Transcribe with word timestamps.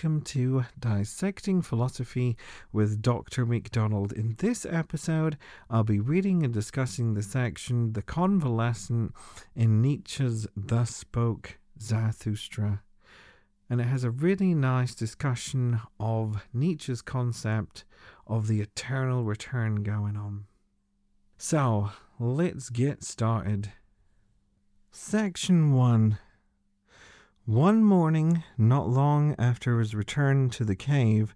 welcome 0.00 0.22
to 0.22 0.64
Dissecting 0.78 1.60
Philosophy 1.60 2.34
with 2.72 3.02
Dr. 3.02 3.44
McDonald. 3.44 4.12
In 4.12 4.34
this 4.38 4.64
episode, 4.64 5.36
I'll 5.68 5.84
be 5.84 6.00
reading 6.00 6.42
and 6.42 6.54
discussing 6.54 7.12
the 7.12 7.22
section 7.22 7.92
The 7.92 8.00
Convalescent 8.00 9.12
in 9.54 9.82
Nietzsche's 9.82 10.46
Thus 10.56 10.96
Spoke 10.96 11.58
Zarathustra. 11.78 12.80
And 13.68 13.78
it 13.78 13.88
has 13.88 14.02
a 14.02 14.10
really 14.10 14.54
nice 14.54 14.94
discussion 14.94 15.80
of 15.98 16.46
Nietzsche's 16.54 17.02
concept 17.02 17.84
of 18.26 18.46
the 18.46 18.62
eternal 18.62 19.24
return 19.24 19.82
going 19.82 20.16
on. 20.16 20.46
So, 21.36 21.90
let's 22.18 22.70
get 22.70 23.04
started. 23.04 23.72
Section 24.90 25.74
1 25.74 26.18
one 27.50 27.82
morning, 27.82 28.44
not 28.56 28.88
long 28.88 29.34
after 29.36 29.80
his 29.80 29.92
return 29.92 30.48
to 30.48 30.64
the 30.64 30.76
cave, 30.76 31.34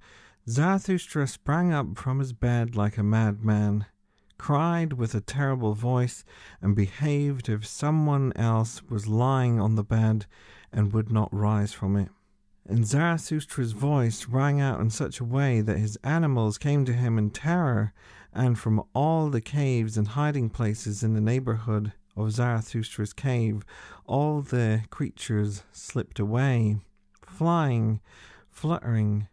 Zarathustra 0.48 1.26
sprang 1.26 1.72
up 1.72 1.98
from 1.98 2.20
his 2.20 2.32
bed 2.32 2.76
like 2.76 2.96
a 2.96 3.02
madman, 3.02 3.86
cried 4.38 4.92
with 4.92 5.12
a 5.16 5.20
terrible 5.20 5.74
voice, 5.74 6.24
and 6.62 6.76
behaved 6.76 7.48
as 7.48 7.56
if 7.56 7.66
someone 7.66 8.32
else 8.36 8.80
was 8.84 9.08
lying 9.08 9.58
on 9.58 9.74
the 9.74 9.82
bed 9.82 10.26
and 10.72 10.92
would 10.92 11.10
not 11.10 11.34
rise 11.34 11.72
from 11.72 11.96
it. 11.96 12.10
And 12.64 12.86
Zarathustra's 12.86 13.72
voice 13.72 14.28
rang 14.28 14.60
out 14.60 14.78
in 14.78 14.90
such 14.90 15.18
a 15.18 15.24
way 15.24 15.62
that 15.62 15.78
his 15.78 15.98
animals 16.04 16.58
came 16.58 16.84
to 16.84 16.92
him 16.92 17.18
in 17.18 17.30
terror, 17.30 17.92
and 18.32 18.56
from 18.56 18.84
all 18.94 19.30
the 19.30 19.40
caves 19.40 19.98
and 19.98 20.06
hiding 20.06 20.48
places 20.48 21.02
in 21.02 21.14
the 21.14 21.20
neighborhood 21.20 21.92
of 22.16 22.28
Zarathustra's 22.28 23.12
cave, 23.12 23.64
all 24.06 24.40
the 24.40 24.82
creatures 24.90 25.64
slipped 25.72 26.18
away, 26.18 26.76
flying, 27.26 28.00
fluttering, 28.50 29.28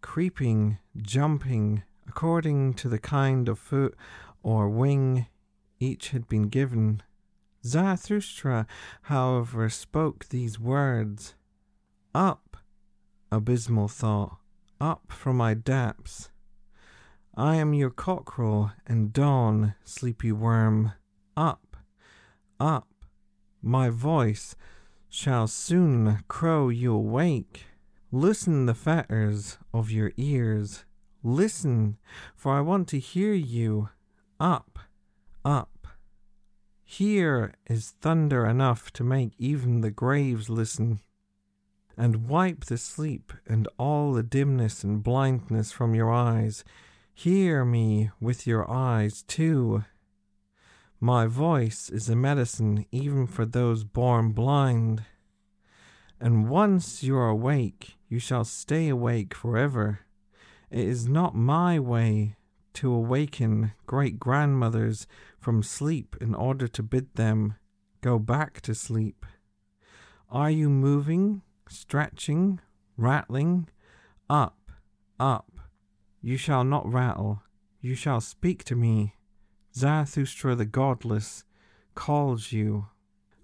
creeping, 0.00 0.78
jumping, 0.96 1.82
according 2.06 2.74
to 2.74 2.88
the 2.88 2.98
kind 2.98 3.48
of 3.48 3.58
foot 3.58 3.94
or 4.42 4.68
wing 4.68 5.26
each 5.80 6.10
had 6.10 6.28
been 6.28 6.48
given. 6.48 7.02
Zarathustra, 7.64 8.66
however, 9.02 9.68
spoke 9.68 10.28
these 10.28 10.58
words 10.58 11.34
Up, 12.14 12.56
abysmal 13.30 13.88
thought, 13.88 14.38
up 14.80 15.12
from 15.12 15.36
my 15.36 15.54
depths. 15.54 16.30
I 17.34 17.56
am 17.56 17.74
your 17.74 17.90
cockerel 17.90 18.72
and 18.86 19.12
dawn, 19.12 19.74
sleepy 19.84 20.32
worm. 20.32 20.92
Up, 21.36 21.67
up, 22.60 22.88
my 23.62 23.90
voice 23.90 24.56
shall 25.08 25.46
soon 25.46 26.24
crow 26.28 26.68
you 26.68 26.94
awake. 26.94 27.66
Loosen 28.10 28.66
the 28.66 28.74
fetters 28.74 29.58
of 29.74 29.90
your 29.90 30.12
ears. 30.16 30.84
Listen, 31.22 31.98
for 32.34 32.52
I 32.52 32.60
want 32.60 32.88
to 32.88 32.98
hear 32.98 33.34
you. 33.34 33.90
Up, 34.40 34.78
up. 35.44 35.86
Here 36.84 37.54
is 37.68 37.90
thunder 38.00 38.46
enough 38.46 38.90
to 38.94 39.04
make 39.04 39.32
even 39.38 39.82
the 39.82 39.90
graves 39.90 40.48
listen, 40.48 41.00
and 41.98 42.28
wipe 42.28 42.64
the 42.64 42.78
sleep 42.78 43.32
and 43.46 43.68
all 43.78 44.12
the 44.12 44.22
dimness 44.22 44.84
and 44.84 45.02
blindness 45.02 45.70
from 45.70 45.94
your 45.94 46.10
eyes. 46.10 46.64
Hear 47.12 47.64
me 47.64 48.10
with 48.20 48.46
your 48.46 48.70
eyes 48.70 49.22
too. 49.22 49.84
My 51.00 51.26
voice 51.26 51.90
is 51.90 52.08
a 52.08 52.16
medicine 52.16 52.84
even 52.90 53.28
for 53.28 53.46
those 53.46 53.84
born 53.84 54.32
blind. 54.32 55.04
And 56.20 56.48
once 56.48 57.04
you 57.04 57.16
are 57.16 57.28
awake, 57.28 57.96
you 58.08 58.18
shall 58.18 58.44
stay 58.44 58.88
awake 58.88 59.32
forever. 59.32 60.00
It 60.70 60.80
is 60.80 61.08
not 61.08 61.36
my 61.36 61.78
way 61.78 62.34
to 62.74 62.92
awaken 62.92 63.72
great 63.86 64.18
grandmothers 64.18 65.06
from 65.38 65.62
sleep 65.62 66.16
in 66.20 66.34
order 66.34 66.66
to 66.66 66.82
bid 66.82 67.14
them 67.14 67.54
go 68.00 68.18
back 68.18 68.60
to 68.62 68.74
sleep. 68.74 69.24
Are 70.30 70.50
you 70.50 70.68
moving, 70.68 71.42
stretching, 71.68 72.60
rattling? 72.96 73.68
Up, 74.28 74.72
up. 75.20 75.60
You 76.20 76.36
shall 76.36 76.64
not 76.64 76.92
rattle. 76.92 77.42
You 77.80 77.94
shall 77.94 78.20
speak 78.20 78.64
to 78.64 78.74
me. 78.74 79.14
Zarathustra 79.78 80.56
the 80.56 80.64
godless 80.64 81.44
calls 81.94 82.50
you. 82.50 82.86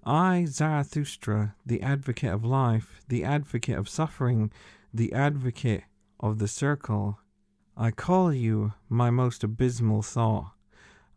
I, 0.05 0.47
Zarathustra, 0.47 1.55
the 1.65 1.81
advocate 1.81 2.33
of 2.33 2.45
life, 2.45 3.03
the 3.09 3.23
advocate 3.23 3.79
of 3.79 3.89
suffering, 3.89 4.51
the 4.93 5.13
advocate 5.13 5.85
of 6.19 6.41
the 6.41 6.49
circle, 6.49 7.21
I 7.77 7.93
call 7.93 8.33
you 8.33 8.73
my 8.89 9.11
most 9.11 9.45
abysmal 9.45 10.03
thought. 10.03 10.53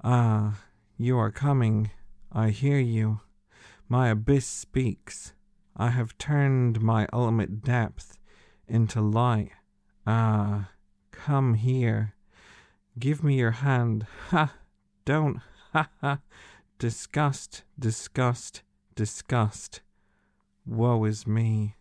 Ah, 0.03 0.61
you 0.97 1.17
are 1.17 1.31
coming. 1.31 1.89
I 2.31 2.50
hear 2.50 2.79
you. 2.79 3.22
My 3.89 4.09
abyss 4.09 4.45
speaks. 4.45 5.33
I 5.75 5.89
have 5.89 6.17
turned 6.19 6.79
my 6.81 7.07
ultimate 7.11 7.63
depth 7.63 8.19
into 8.67 9.01
light. 9.01 9.51
Ah, 10.06 10.69
come 11.09 11.56
here. 11.56 12.13
Give 13.00 13.23
me 13.23 13.35
your 13.35 13.51
hand. 13.66 14.06
Ha! 14.29 14.53
Don't. 15.07 15.40
Ha 15.72 15.88
ha. 16.01 16.19
Disgust, 16.79 17.63
disgust, 17.79 18.62
disgust. 18.94 19.79
Woe 20.66 21.06
is 21.06 21.25
me. 21.25 21.78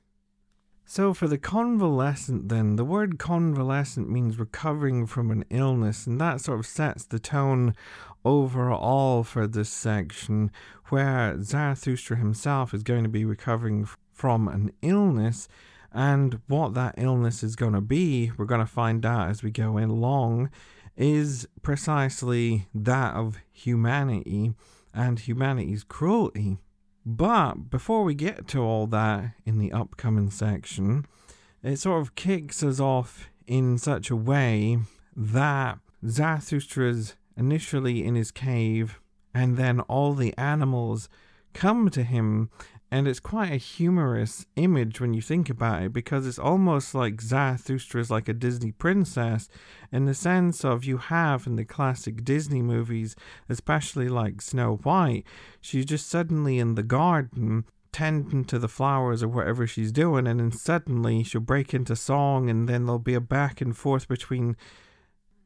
So, 0.85 1.13
for 1.13 1.27
the 1.27 1.37
convalescent, 1.37 2.49
then, 2.49 2.77
the 2.77 2.85
word 2.85 3.19
convalescent 3.19 4.09
means 4.09 4.39
recovering 4.39 5.07
from 5.07 5.33
an 5.33 5.45
illness, 5.51 6.07
and 6.07 6.21
that 6.21 6.41
sort 6.41 6.61
of 6.61 6.67
sets 6.67 7.05
the 7.05 7.19
tone 7.19 7.75
overall 8.25 9.25
for 9.25 9.49
this 9.49 9.71
section, 9.71 10.53
where 10.91 11.43
Zarathustra 11.43 12.19
himself 12.19 12.73
is 12.73 12.85
going 12.85 13.03
to 13.03 13.09
be 13.09 13.25
recovering 13.25 13.89
from 14.13 14.47
an 14.47 14.71
illness, 14.83 15.49
and 15.91 16.41
what 16.47 16.75
that 16.75 16.95
illness 16.97 17.43
is 17.43 17.57
going 17.57 17.73
to 17.73 17.81
be, 17.81 18.31
we're 18.37 18.45
going 18.45 18.61
to 18.61 18.67
find 18.67 19.05
out 19.05 19.31
as 19.31 19.43
we 19.43 19.51
go 19.51 19.79
along 19.79 20.49
is 20.97 21.47
precisely 21.63 22.67
that 22.75 23.15
of 23.15 23.39
humanity 23.53 24.55
and 24.95 25.21
humanity's 25.21 25.85
cruelty. 25.85 26.59
But 27.05 27.71
before 27.71 28.03
we 28.03 28.15
get 28.15 28.49
to 28.49 28.61
all 28.61 28.87
that 28.89 29.33
in 29.45 29.59
the 29.59 29.73
upcoming 29.73 30.31
section, 30.31 31.07
it 31.63 31.79
sort 31.79 32.03
of 32.03 32.15
kicks 32.15 32.63
us 32.63 32.81
off 32.81 33.29
in 33.47 33.79
such 33.79 34.11
a 34.11 34.17
way 34.17 34.79
that 35.15 35.79
Zarathustra's 36.05 37.15
initially 37.37 38.05
in 38.05 38.15
his 38.15 38.31
cave, 38.31 39.01
and 39.35 39.57
then 39.57 39.81
all 39.81 40.15
the 40.15 40.37
animals 40.37 41.09
come 41.53 41.91
to 41.91 42.03
him 42.03 42.51
and 42.97 43.07
it's 43.07 43.21
quite 43.21 43.53
a 43.53 43.57
humorous 43.57 44.47
image 44.57 45.03
when 45.03 45.13
you 45.13 45.21
think 45.21 45.51
about 45.51 45.83
it 45.83 45.93
because 45.93 46.27
it's 46.27 46.39
almost 46.39 46.95
like 46.95 47.21
Zarathustra 47.21 48.01
is 48.01 48.11
like 48.11 48.27
a 48.27 48.33
Disney 48.33 48.73
princess 48.73 49.51
in 49.93 50.07
the 50.07 50.15
sense 50.15 50.65
of 50.65 50.87
you 50.87 50.97
have 50.97 51.47
in 51.47 51.57
the 51.57 51.65
classic 51.67 52.25
Disney 52.25 52.63
movies, 52.63 53.15
especially 53.51 54.09
like 54.09 54.41
Snow 54.41 54.77
White, 54.83 55.25
she's 55.61 55.85
just 55.85 56.09
suddenly 56.09 56.59
in 56.59 56.75
the 56.75 56.83
garden 56.83 57.67
tending 57.93 58.47
to 58.47 58.59
the 58.59 58.67
flowers 58.67 59.23
or 59.23 59.29
whatever 59.29 59.67
she's 59.67 59.93
doing, 59.93 60.27
and 60.27 60.41
then 60.41 60.51
suddenly 60.51 61.23
she'll 61.23 61.43
break 61.43 61.75
into 61.75 61.95
song, 61.95 62.49
and 62.49 62.67
then 62.67 62.87
there'll 62.87 62.99
be 62.99 63.13
a 63.13 63.21
back 63.21 63.61
and 63.61 63.77
forth 63.77 64.09
between 64.09 64.57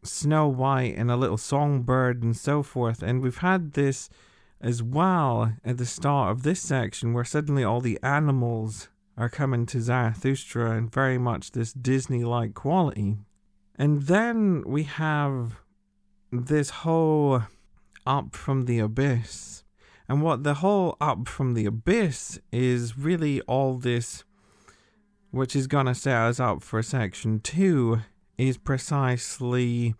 Snow 0.05 0.47
White 0.47 0.95
and 0.97 1.11
a 1.11 1.17
little 1.17 1.37
songbird 1.37 2.23
and 2.23 2.37
so 2.37 2.63
forth. 2.63 3.03
And 3.03 3.21
we've 3.21 3.39
had 3.39 3.73
this 3.73 4.09
as 4.61 4.83
well 4.83 5.55
at 5.65 5.79
the 5.79 5.87
start 5.87 6.31
of 6.31 6.43
this 6.43 6.61
section 6.61 7.13
where 7.13 7.25
suddenly 7.25 7.65
all 7.65 7.81
the 7.81 7.99
animals 8.03 8.89
are 9.17 9.29
coming 9.29 9.67
to 9.67 9.81
Zarathustra 9.81 10.73
and 10.73 10.93
very 10.93 11.19
much 11.19 11.53
this 11.53 11.73
Disney 11.73 12.25
like 12.25 12.55
quality. 12.55 13.17
And 13.77 14.03
then 14.03 14.63
we 14.67 14.85
have 14.85 15.61
this 16.31 16.71
whole 16.71 17.43
up 18.07 18.35
from 18.35 18.67
the 18.67 18.79
abyss. 18.79 19.65
And 20.09 20.23
what 20.23 20.43
the 20.43 20.55
whole 20.55 20.97
up 21.01 21.29
from 21.29 21.55
the 21.55 21.67
abyss 21.67 22.39
is 22.53 22.99
really 22.99 23.41
all 23.43 23.75
this, 23.75 24.25
which 25.31 25.55
is 25.55 25.67
going 25.67 25.87
to 25.87 25.95
set 25.95 26.17
us 26.17 26.41
up 26.41 26.63
for 26.63 26.83
section 26.83 27.41
two, 27.41 28.01
is 28.37 28.59
precisely 28.59 29.95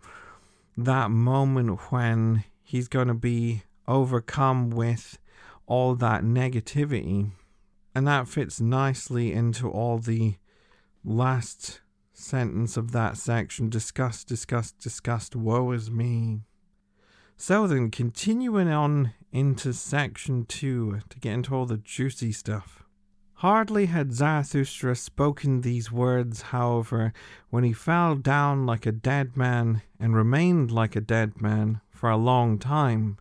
that 0.77 1.11
moment 1.11 1.91
when 1.91 2.43
he's 2.63 2.87
going 2.87 3.07
to 3.07 3.13
be 3.13 3.63
overcome 3.91 4.69
with 4.69 5.19
all 5.67 5.95
that 5.95 6.23
negativity. 6.23 7.31
And 7.93 8.07
that 8.07 8.27
fits 8.27 8.61
nicely 8.61 9.33
into 9.33 9.69
all 9.69 9.97
the 9.97 10.35
last 11.03 11.81
sentence 12.13 12.77
of 12.77 12.91
that 12.91 13.17
section 13.17 13.69
disgust, 13.69 14.27
disgust, 14.27 14.79
disgust, 14.79 15.35
woe 15.35 15.71
is 15.71 15.91
me. 15.91 16.41
So 17.35 17.67
then, 17.67 17.89
continuing 17.91 18.69
on 18.69 19.13
into 19.31 19.73
section 19.73 20.45
two 20.45 20.99
to 21.09 21.19
get 21.19 21.33
into 21.33 21.55
all 21.55 21.65
the 21.65 21.77
juicy 21.77 22.31
stuff. 22.31 22.83
Hardly 23.35 23.87
had 23.87 24.13
Zarathustra 24.13 24.95
spoken 24.95 25.61
these 25.61 25.91
words, 25.91 26.43
however, 26.53 27.11
when 27.49 27.63
he 27.63 27.73
fell 27.73 28.15
down 28.15 28.67
like 28.67 28.85
a 28.85 28.91
dead 28.91 29.35
man 29.35 29.81
and 29.99 30.15
remained 30.15 30.69
like 30.69 30.95
a 30.95 31.01
dead 31.01 31.41
man 31.41 31.81
for 31.89 32.11
a 32.11 32.17
long 32.17 32.59
time. 32.59 33.17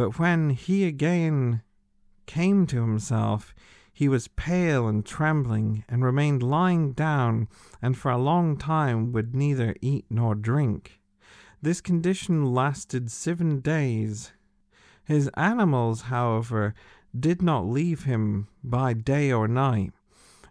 But 0.00 0.18
when 0.18 0.48
he 0.48 0.86
again 0.86 1.60
came 2.24 2.66
to 2.68 2.80
himself, 2.80 3.54
he 3.92 4.08
was 4.08 4.28
pale 4.28 4.88
and 4.88 5.04
trembling, 5.04 5.84
and 5.90 6.02
remained 6.02 6.42
lying 6.42 6.92
down, 6.92 7.48
and 7.82 7.94
for 7.98 8.10
a 8.10 8.16
long 8.16 8.56
time 8.56 9.12
would 9.12 9.34
neither 9.34 9.76
eat 9.82 10.06
nor 10.08 10.34
drink. 10.34 11.02
This 11.60 11.82
condition 11.82 12.54
lasted 12.54 13.10
seven 13.10 13.60
days. 13.60 14.32
His 15.04 15.28
animals, 15.34 16.00
however, 16.08 16.72
did 17.14 17.42
not 17.42 17.66
leave 17.66 18.04
him 18.04 18.48
by 18.64 18.94
day 18.94 19.30
or 19.30 19.46
night, 19.46 19.92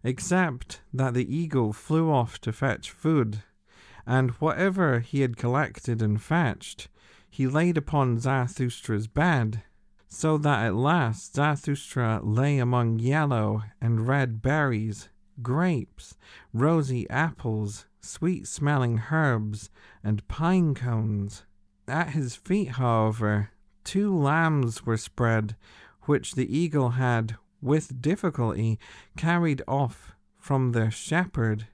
except 0.04 0.82
that 0.94 1.16
the 1.16 1.36
eagle 1.36 1.74
flew 1.74 2.12
off 2.12 2.40
to 2.42 2.54
fetch 2.54 2.92
food, 2.92 3.42
and 4.06 4.30
whatever 4.34 5.00
he 5.00 5.22
had 5.22 5.38
collected 5.38 6.04
and 6.04 6.22
fetched, 6.22 6.88
he 7.30 7.48
laid 7.48 7.78
upon 7.78 8.20
Zarathustra's 8.20 9.08
bed, 9.08 9.64
so 10.08 10.38
that 10.38 10.66
at 10.66 10.76
last 10.76 11.36
Zarathustra 11.36 12.20
lay 12.24 12.58
among 12.58 13.00
yellow 13.00 13.64
and 13.80 14.08
red 14.08 14.42
berries, 14.42 15.10
grapes, 15.42 16.18
rosy 16.54 17.10
apples, 17.10 17.86
sweet 18.02 18.48
smelling 18.48 19.04
herbs, 19.12 19.70
and 20.04 20.28
pine 20.28 20.74
cones. 20.74 21.44
At 21.88 22.10
his 22.10 22.36
feet, 22.36 22.70
however, 22.70 23.52
two 23.84 24.16
lambs 24.16 24.86
were 24.86 24.98
spread 24.98 25.56
which 26.04 26.34
the 26.34 26.58
eagle 26.58 26.92
had, 26.92 27.36
with 27.62 28.02
difficulty, 28.02 28.80
carried 29.16 29.62
off 29.68 30.14
from 30.38 30.72
their 30.72 30.90
shepherd. 30.90 31.68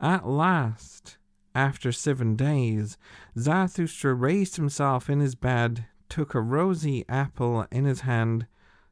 At 0.00 0.26
last, 0.26 1.16
after 1.54 1.92
seven 1.92 2.36
days, 2.36 2.96
Zarathustra 3.38 4.14
raised 4.14 4.56
himself 4.56 5.10
in 5.10 5.20
his 5.20 5.34
bed, 5.34 5.86
took 6.08 6.34
a 6.34 6.40
rosy 6.40 7.04
apple 7.08 7.66
in 7.70 7.84
his 7.84 8.00
hand, 8.00 8.46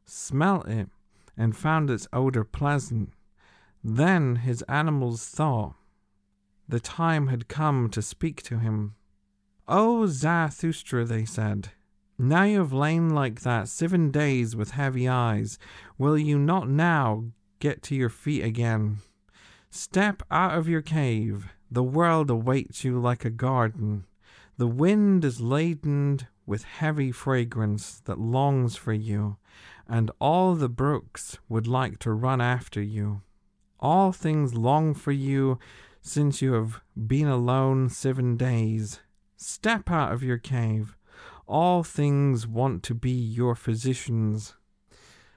smelt 0.05 0.69
it, 0.69 0.89
and 1.37 1.57
found 1.57 1.91
its 1.91 2.09
odour 2.13 2.45
pleasant. 2.45 3.13
Then 3.83 4.37
his 4.37 4.63
animals 4.63 5.25
thought 5.27 5.75
the 6.69 6.81
time 6.81 7.29
had 7.29 7.49
come 7.49 7.89
to 7.91 8.03
speak 8.03 8.43
to 8.43 8.59
him. 8.59 8.95
O 9.67 10.07
Zarathustra, 10.07 11.05
they 11.05 11.25
said, 11.25 11.71
now 12.21 12.43
you 12.43 12.59
have 12.59 12.73
lain 12.73 13.11
like 13.11 13.43
that 13.43 13.69
seven 13.69 14.11
days 14.11 14.57
with 14.57 14.73
heavy 14.73 15.07
eyes. 15.07 15.57
Will 15.99 16.19
you 16.19 16.37
not 16.37 16.69
now 16.69 17.27
get 17.61 17.81
to 17.85 17.95
your 17.95 18.09
feet 18.09 18.43
again? 18.43 18.99
Step 19.71 20.25
out 20.29 20.59
of 20.59 20.69
your 20.69 20.83
cave. 20.83 21.53
The 21.71 21.83
world 21.83 22.31
awaits 22.31 22.85
you 22.85 22.99
like 22.99 23.25
a 23.25 23.31
garden. 23.31 24.05
The 24.57 24.67
wind 24.67 25.25
is 25.25 25.41
laden 25.41 26.21
with 26.47 26.65
heavy 26.65 27.13
fragrance 27.13 28.01
that 28.05 28.19
longs 28.19 28.77
for 28.77 28.93
you, 28.93 29.37
and 29.87 30.11
all 30.21 30.55
the 30.55 30.69
brooks 30.69 31.39
would 31.49 31.67
like 31.67 31.99
to 32.01 32.13
run 32.13 32.41
after 32.41 32.83
you. 32.83 33.23
All 33.81 34.13
things 34.13 34.55
long 34.55 34.95
for 34.95 35.13
you 35.13 35.59
since 36.01 36.41
you 36.43 36.55
have 36.55 36.81
been 37.07 37.29
alone 37.29 37.89
seven 37.89 38.37
days. 38.37 39.01
Step 39.37 39.91
out 39.91 40.13
of 40.13 40.23
your 40.23 40.39
cave 40.39 40.97
all 41.49 41.83
things 41.83 42.47
want 42.47 42.83
to 42.83 42.95
be 42.95 43.11
your 43.11 43.55
physicians. 43.55 44.55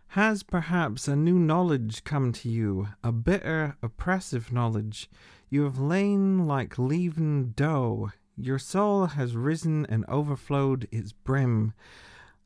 Has 0.09 0.43
perhaps 0.43 1.07
a 1.07 1.15
new 1.15 1.39
knowledge 1.39 2.03
come 2.03 2.33
to 2.33 2.49
you, 2.49 2.89
a 3.01 3.13
bitter, 3.13 3.77
oppressive 3.81 4.51
knowledge? 4.51 5.09
You 5.53 5.63
have 5.63 5.79
lain 5.79 6.47
like 6.47 6.79
leaven 6.79 7.51
dough, 7.57 8.13
your 8.37 8.57
soul 8.57 9.07
has 9.07 9.35
risen 9.35 9.85
and 9.87 10.05
overflowed 10.07 10.87
its 10.93 11.11
brim. 11.11 11.73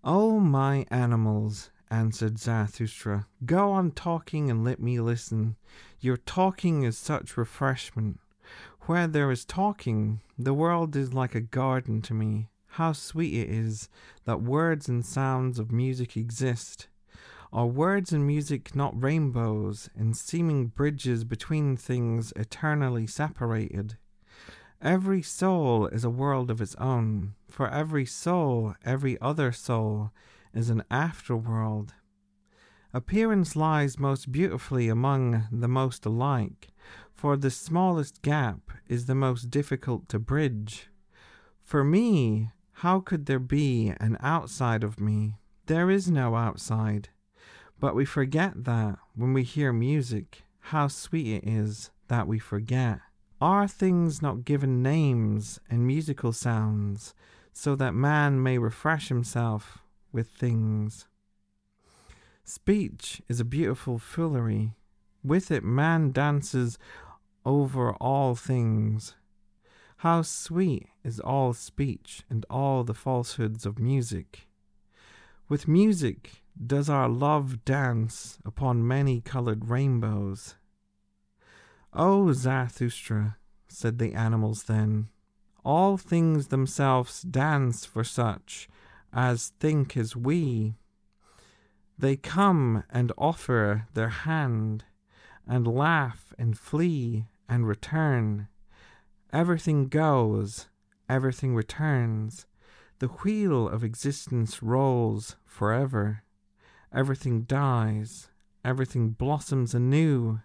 Oh, 0.04 0.40
my 0.40 0.88
animals, 0.90 1.70
answered 1.92 2.40
Zarathustra, 2.40 3.28
go 3.46 3.72
on 3.72 3.92
talking 3.92 4.50
and 4.50 4.64
let 4.64 4.80
me 4.80 5.00
listen. 5.00 5.56
Your 6.00 6.18
talking 6.18 6.82
is 6.82 6.98
such 6.98 7.38
refreshment. 7.38 8.20
Where 8.88 9.06
there 9.06 9.30
is 9.30 9.46
talking, 9.46 10.22
the 10.36 10.56
world 10.56 10.96
is 10.96 11.14
like 11.14 11.36
a 11.36 11.42
garden 11.42 12.02
to 12.02 12.16
me. 12.16 12.50
How 12.70 12.94
sweet 12.94 13.36
it 13.36 13.52
is 13.52 13.88
that 14.24 14.42
words 14.42 14.90
and 14.90 15.06
sounds 15.06 15.60
of 15.60 15.72
music 15.72 16.18
exist. 16.18 16.88
Are 17.56 17.66
words 17.68 18.12
and 18.12 18.28
music 18.28 18.76
not 18.76 19.02
rainbows 19.02 19.90
and 19.96 20.18
seeming 20.18 20.68
bridges 20.68 21.24
between 21.24 21.78
things 21.78 22.34
eternally 22.36 23.08
separated? 23.08 23.96
Every 24.82 25.22
soul 25.22 25.88
is 25.88 26.04
a 26.04 26.10
world 26.10 26.52
of 26.52 26.60
its 26.60 26.76
own. 26.76 27.36
For 27.50 27.70
every 27.70 28.06
soul, 28.06 28.76
every 28.84 29.18
other 29.22 29.54
soul 29.54 30.12
is 30.54 30.70
an 30.70 30.84
afterworld. 30.92 31.92
Appearance 32.94 33.56
lies 33.56 33.98
most 33.98 34.34
beautifully 34.34 34.90
among 34.90 35.48
the 35.50 35.70
most 35.70 36.06
alike, 36.06 36.74
for 37.14 37.38
the 37.38 37.50
smallest 37.50 38.22
gap 38.22 38.70
is 38.90 39.06
the 39.06 39.16
most 39.16 39.50
difficult 39.50 40.10
to 40.10 40.20
bridge. 40.20 40.90
For 41.64 41.86
me, 41.86 42.52
how 42.84 43.00
could 43.00 43.28
there 43.28 43.40
be 43.40 43.94
an 44.02 44.18
outside 44.20 44.84
of 44.84 45.00
me? 45.00 45.36
There 45.68 45.90
is 45.90 46.12
no 46.12 46.36
outside. 46.36 47.08
But 47.80 47.96
we 47.96 48.06
forget 48.06 48.64
that 48.64 49.00
when 49.16 49.34
we 49.34 49.44
hear 49.44 49.74
music, 49.74 50.44
how 50.60 50.88
sweet 50.88 51.44
it 51.44 51.48
is 51.48 51.92
that 52.08 52.28
we 52.28 52.40
forget. 52.40 53.00
Are 53.42 53.68
things 53.68 54.22
not 54.22 54.46
given 54.46 54.82
names 54.82 55.60
and 55.70 55.86
musical 55.86 56.32
sounds 56.32 57.14
so 57.54 57.76
that 57.76 57.94
man 57.94 58.42
may 58.42 58.58
refresh 58.58 59.10
himself 59.10 59.80
with 60.12 60.30
things? 60.30 61.08
Speech 62.44 63.22
is 63.28 63.40
a 63.40 63.46
beautiful 63.46 64.00
foolery. 64.00 64.74
With 65.24 65.52
it, 65.52 65.64
man 65.64 66.12
dances 66.12 66.78
over 67.46 67.94
all 67.94 68.36
things. 68.36 69.16
How 69.98 70.22
sweet 70.22 70.88
is 71.04 71.20
all 71.20 71.54
speech 71.54 72.24
and 72.30 72.46
all 72.50 72.84
the 72.84 72.94
falsehoods 72.94 73.66
of 73.66 73.80
music. 73.80 74.48
With 75.50 75.68
music 75.68 76.44
does 76.64 76.90
our 76.90 77.10
love 77.10 77.66
dance 77.66 78.40
upon 78.46 78.88
many 78.88 79.22
colored 79.22 79.70
rainbows. 79.70 80.56
O 81.94 82.32
Zarathustra, 82.34 83.38
said 83.68 84.00
the 84.00 84.14
animals 84.14 84.64
then, 84.64 85.10
all 85.64 85.98
things 85.98 86.48
themselves 86.48 87.22
dance 87.22 87.86
for 87.86 88.04
such 88.04 88.70
as 89.14 89.54
think 89.60 89.98
as 89.98 90.16
we. 90.16 90.76
They 91.98 92.18
come 92.18 92.84
and 92.90 93.12
offer 93.18 93.88
their 93.94 94.10
hand, 94.10 94.84
and 95.48 95.68
laugh 95.68 96.34
and 96.38 96.58
flee 96.58 97.26
and 97.48 97.68
return 97.68 98.48
Everything 99.36 99.90
goes, 99.90 100.70
everything 101.10 101.56
returns. 101.56 102.46
The 103.00 103.08
wheel 103.08 103.68
of 103.68 103.84
existence 103.84 104.64
rolls 104.64 105.36
forever. 105.46 106.24
Everything 106.96 107.42
dies, 107.42 108.30
everything 108.64 109.10
blossoms 109.10 109.76
anew. 109.76 110.40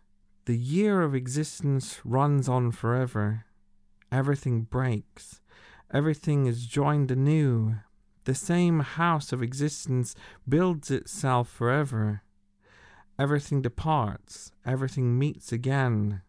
The 0.47 0.59
year 0.59 1.01
of 1.01 1.15
existence 1.15 2.01
runs 2.05 2.49
on 2.49 2.73
forever. 2.73 3.45
Everything 4.11 4.63
breaks, 4.63 5.41
everything 5.95 6.47
is 6.47 6.67
joined 6.67 7.13
anew. 7.13 7.77
The 8.25 8.35
same 8.35 8.81
house 8.81 9.33
of 9.33 9.45
existence 9.45 10.17
builds 10.49 10.91
itself 10.91 11.49
forever. 11.49 12.23
Everything 13.17 13.63
departs, 13.63 14.51
everything 14.67 15.17
meets 15.17 15.53
again. 15.53 16.23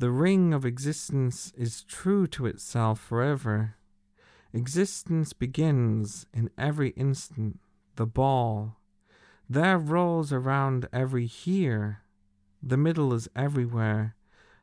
The 0.00 0.10
ring 0.10 0.52
of 0.52 0.66
existence 0.66 1.52
is 1.56 1.84
true 1.84 2.26
to 2.28 2.46
itself 2.46 2.98
forever. 2.98 3.76
Existence 4.52 5.32
begins 5.32 6.26
in 6.34 6.50
every 6.58 6.90
instant, 6.90 7.60
the 7.94 8.06
ball. 8.06 8.81
There 9.52 9.76
rolls 9.76 10.32
around 10.32 10.88
every 10.94 11.26
here. 11.26 11.98
The 12.62 12.78
middle 12.78 13.12
is 13.12 13.28
everywhere. 13.36 14.16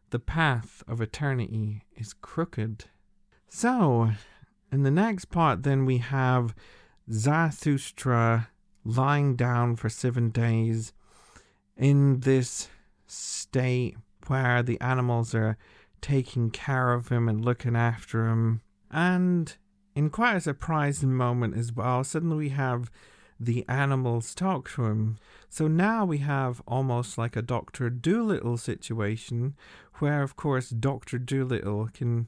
The 0.10 0.18
path 0.18 0.82
of 0.88 1.00
eternity 1.00 1.84
is 1.96 2.16
crooked. 2.16 2.86
So, 3.50 4.10
in 4.72 4.82
the 4.82 4.90
next 4.90 5.26
part, 5.26 5.62
then 5.62 5.86
we 5.86 6.00
have 6.00 6.56
Zarathustra 7.12 8.50
lying 8.84 9.36
down 9.36 9.76
for 9.76 9.90
seven 9.90 10.32
days 10.32 10.92
in 11.78 12.22
this 12.22 12.70
state 13.06 13.96
where 14.26 14.64
the 14.64 14.82
animals 14.82 15.36
are 15.36 15.56
taking 16.02 16.50
care 16.50 16.94
of 16.94 17.10
him 17.10 17.30
and 17.30 17.46
looking 17.46 17.76
after 17.76 18.26
him. 18.26 18.62
And 18.90 19.56
in 19.94 20.10
quite 20.10 20.38
a 20.38 20.42
surprising 20.42 21.14
moment 21.14 21.56
as 21.56 21.72
well, 21.72 22.04
suddenly 22.04 22.38
we 22.38 22.50
have 22.50 22.90
the 23.40 23.66
animals 23.70 24.36
talk 24.36 24.70
to 24.72 24.86
him. 24.86 25.18
So 25.50 25.68
now 25.68 26.06
we 26.06 26.18
have 26.20 26.62
almost 26.68 27.18
like 27.18 27.36
a 27.36 27.42
Dr. 27.42 27.90
Dolittle 27.90 28.58
situation 28.58 29.56
where, 30.00 30.22
of 30.22 30.36
course, 30.36 30.70
Dr. 30.70 31.18
Dolittle 31.18 31.90
can 31.94 32.28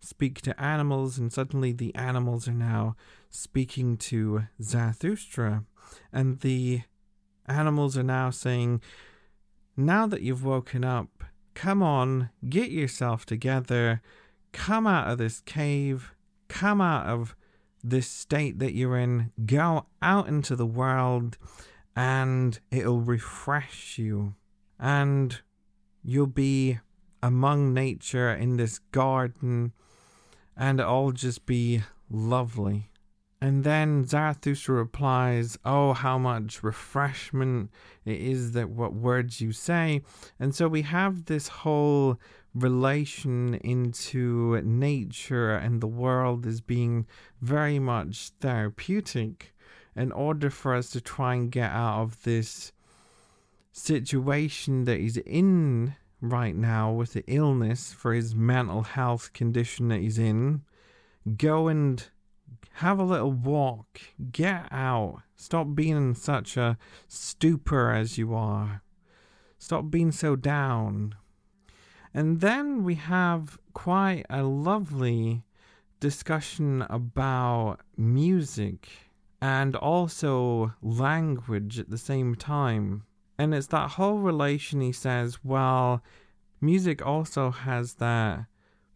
speak 0.00 0.40
to 0.42 0.60
animals, 0.60 1.18
and 1.18 1.32
suddenly 1.32 1.72
the 1.72 1.94
animals 1.94 2.48
are 2.48 2.52
now 2.52 2.96
speaking 3.30 3.96
to 3.96 4.44
Zarathustra. 4.60 5.64
And 6.12 6.40
the 6.40 6.82
animals 7.46 7.96
are 7.98 8.02
now 8.02 8.30
saying, 8.30 8.82
Now 9.76 10.06
that 10.06 10.22
you've 10.22 10.44
woken 10.44 10.84
up, 10.84 11.24
come 11.54 11.82
on, 11.82 12.30
get 12.48 12.70
yourself 12.70 13.26
together, 13.26 14.00
come 14.52 14.86
out 14.86 15.08
of 15.08 15.18
this 15.18 15.40
cave, 15.40 16.12
come 16.48 16.80
out 16.80 17.06
of 17.06 17.34
this 17.82 18.08
state 18.08 18.58
that 18.58 18.74
you're 18.74 18.96
in, 18.96 19.32
go 19.44 19.86
out 20.00 20.28
into 20.28 20.56
the 20.56 20.66
world, 20.66 21.36
and 21.96 22.58
it'll 22.70 23.00
refresh 23.00 23.98
you. 23.98 24.34
And 24.78 25.40
you'll 26.02 26.26
be 26.26 26.78
among 27.22 27.72
nature 27.72 28.30
in 28.32 28.56
this 28.56 28.78
garden, 28.78 29.72
and 30.56 30.80
it'll 30.80 31.12
just 31.12 31.46
be 31.46 31.82
lovely. 32.10 32.90
And 33.42 33.64
then 33.64 34.06
Zarathustra 34.06 34.76
replies, 34.76 35.58
Oh, 35.64 35.94
how 35.94 36.16
much 36.16 36.62
refreshment 36.62 37.70
it 38.04 38.20
is 38.20 38.52
that 38.52 38.70
what 38.70 38.94
words 38.94 39.40
you 39.40 39.50
say. 39.50 40.02
And 40.38 40.54
so 40.54 40.68
we 40.68 40.82
have 40.82 41.24
this 41.24 41.48
whole 41.48 42.20
relation 42.54 43.54
into 43.54 44.60
nature 44.62 45.54
and 45.54 45.80
the 45.80 45.86
world 45.86 46.46
as 46.46 46.60
being 46.60 47.06
very 47.40 47.78
much 47.78 48.30
therapeutic 48.40 49.54
in 49.96 50.12
order 50.12 50.50
for 50.50 50.74
us 50.74 50.90
to 50.90 51.00
try 51.00 51.34
and 51.34 51.50
get 51.50 51.70
out 51.70 52.02
of 52.02 52.22
this 52.22 52.72
situation 53.72 54.84
that 54.84 55.00
he's 55.00 55.16
in 55.18 55.94
right 56.20 56.54
now 56.54 56.92
with 56.92 57.14
the 57.14 57.24
illness 57.26 57.92
for 57.92 58.12
his 58.12 58.34
mental 58.34 58.82
health 58.82 59.32
condition 59.32 59.88
that 59.88 60.00
he's 60.00 60.18
in. 60.18 60.62
Go 61.36 61.68
and 61.68 62.04
have 62.74 62.98
a 62.98 63.04
little 63.04 63.32
walk. 63.32 64.00
Get 64.30 64.68
out. 64.70 65.22
Stop 65.36 65.74
being 65.74 65.96
in 65.96 66.14
such 66.14 66.56
a 66.56 66.78
stupor 67.08 67.92
as 67.92 68.18
you 68.18 68.34
are. 68.34 68.82
Stop 69.58 69.90
being 69.90 70.12
so 70.12 70.36
down. 70.36 71.14
And 72.14 72.40
then 72.40 72.84
we 72.84 72.96
have 72.96 73.58
quite 73.72 74.24
a 74.28 74.42
lovely 74.42 75.44
discussion 76.00 76.82
about 76.90 77.78
music 77.96 78.88
and 79.40 79.74
also 79.76 80.74
language 80.82 81.78
at 81.78 81.90
the 81.90 81.98
same 81.98 82.34
time. 82.34 83.04
And 83.38 83.54
it's 83.54 83.68
that 83.68 83.92
whole 83.92 84.18
relation, 84.18 84.80
he 84.80 84.92
says, 84.92 85.38
well, 85.42 86.02
music 86.60 87.04
also 87.04 87.50
has 87.50 87.94
that 87.94 88.46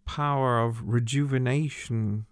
power 0.04 0.60
of 0.60 0.88
rejuvenation 0.88 2.26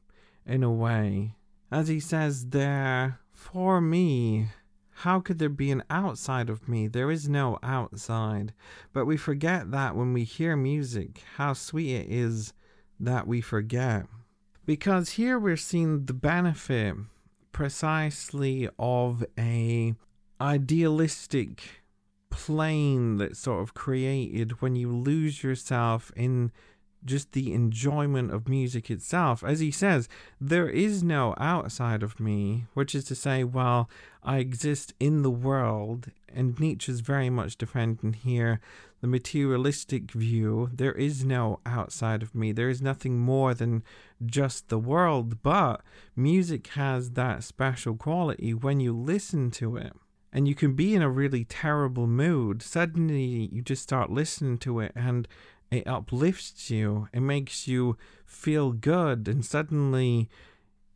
in 0.47 0.63
a 0.63 0.71
way. 0.71 1.35
As 1.73 1.89
he 1.89 1.99
says 1.99 2.51
there, 2.51 3.21
for 3.33 3.81
me, 3.81 4.49
how 4.99 5.21
could 5.21 5.39
there 5.39 5.49
be 5.49 5.71
an 5.71 5.83
outside 5.91 6.49
of 6.49 6.69
me? 6.69 6.87
There 6.87 7.11
is 7.11 7.29
no 7.29 7.59
outside. 7.63 8.53
But 8.93 9.07
we 9.07 9.17
forget 9.17 9.71
that 9.73 9.97
when 9.97 10.13
we 10.13 10.25
hear 10.25 10.57
music, 10.57 11.23
how 11.37 11.53
sweet 11.53 11.95
it 11.95 12.07
is 12.09 12.53
that 13.01 13.27
we 13.27 13.41
forget. 13.41 14.07
Because 14.67 15.11
here 15.11 15.39
we're 15.39 15.57
seeing 15.57 16.07
the 16.07 16.15
benefit 16.15 16.97
precisely 17.53 18.69
of 18.79 19.25
a 19.39 19.95
idealistic 20.41 21.83
plane 22.31 23.19
that's 23.19 23.39
sort 23.39 23.63
of 23.63 23.75
created 23.75 24.61
when 24.61 24.75
you 24.75 24.91
lose 24.91 25.43
yourself 25.43 26.13
in 26.17 26.51
just 27.05 27.33
the 27.33 27.53
enjoyment 27.53 28.33
of 28.33 28.49
music 28.49 28.91
itself. 28.91 29.45
As 29.45 29.61
he 29.61 29.71
says, 29.71 30.09
there 30.41 30.69
is 30.69 31.03
no 31.03 31.35
outside 31.39 32.03
of 32.03 32.19
me, 32.19 32.65
which 32.75 32.95
is 32.95 33.05
to 33.05 33.15
say, 33.15 33.45
well, 33.45 33.89
I 34.23 34.39
exist 34.39 34.95
in 34.99 35.23
the 35.23 35.31
world, 35.31 36.11
and 36.33 36.59
Nietzsche's 36.59 37.01
very 37.01 37.31
much 37.31 37.59
defending 37.59 38.15
here 38.15 38.61
the 39.01 39.07
materialistic 39.07 40.13
view. 40.13 40.71
There 40.73 40.93
is 40.95 41.25
no 41.25 41.61
outside 41.67 42.23
of 42.23 42.35
me, 42.35 42.53
there 42.53 42.71
is 42.71 42.81
nothing 42.81 43.19
more 43.19 43.53
than 43.53 43.83
just 44.25 44.71
the 44.71 44.79
world, 44.79 45.43
but 45.43 45.83
music 46.17 46.69
has 46.69 47.11
that 47.11 47.45
special 47.45 47.97
quality 47.97 48.55
when 48.55 48.81
you 48.81 48.95
listen 48.97 49.51
to 49.53 49.77
it. 49.77 49.93
And 50.33 50.49
you 50.49 50.57
can 50.57 50.75
be 50.75 50.97
in 50.97 51.03
a 51.03 51.09
really 51.09 51.45
terrible 51.45 52.09
mood. 52.09 52.61
Suddenly, 52.61 53.51
you 53.53 53.63
just 53.63 53.85
start 53.85 54.11
listening 54.11 54.59
to 54.59 54.81
it, 54.81 54.91
and 54.97 55.29
it 55.71 55.87
uplifts 55.87 56.71
you, 56.71 57.09
it 57.13 57.21
makes 57.21 57.67
you 57.67 57.97
feel 58.25 58.73
good, 58.73 59.29
and 59.29 59.45
suddenly 59.45 60.29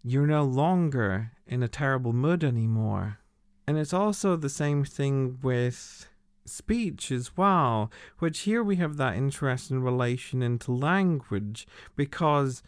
you're 0.03 0.27
no 0.27 0.45
longer 0.45 1.33
in 1.47 1.63
a 1.63 1.69
terrible 1.69 2.13
mood 2.13 2.45
anymore. 2.45 3.19
And 3.67 3.77
it's 3.77 3.93
also 3.93 4.37
the 4.37 4.49
same 4.49 4.85
thing 4.85 5.39
with 5.43 6.09
speech 6.47 7.13
as 7.13 7.37
well, 7.37 7.91
which 8.19 8.41
here 8.41 8.63
we 8.63 8.77
have 8.77 8.97
that 8.97 9.17
interesting 9.17 9.81
relation 9.81 10.43
into 10.43 10.73
language 10.73 11.67
because 11.95 12.63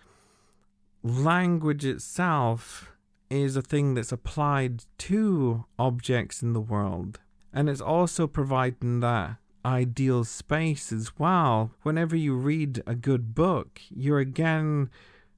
language 1.03 1.85
itself 1.85 2.93
is 3.31 3.57
a 3.57 3.63
thing 3.63 3.95
that's 3.95 4.13
applied 4.13 4.85
to 4.99 5.65
objects 5.79 6.43
in 6.43 6.53
the 6.53 6.61
world. 6.61 7.21
And 7.53 7.69
it's 7.69 7.81
also 7.81 8.27
providing 8.27 9.01
that 9.01 9.37
ideal 9.65 10.25
space 10.25 10.93
as 10.93 11.19
well. 11.19 11.73
Whenever 11.83 12.17
you 12.17 12.35
read 12.35 12.83
a 12.87 12.95
good 12.95 13.35
book, 13.35 13.81
you 13.89 14.17
again 14.17 14.91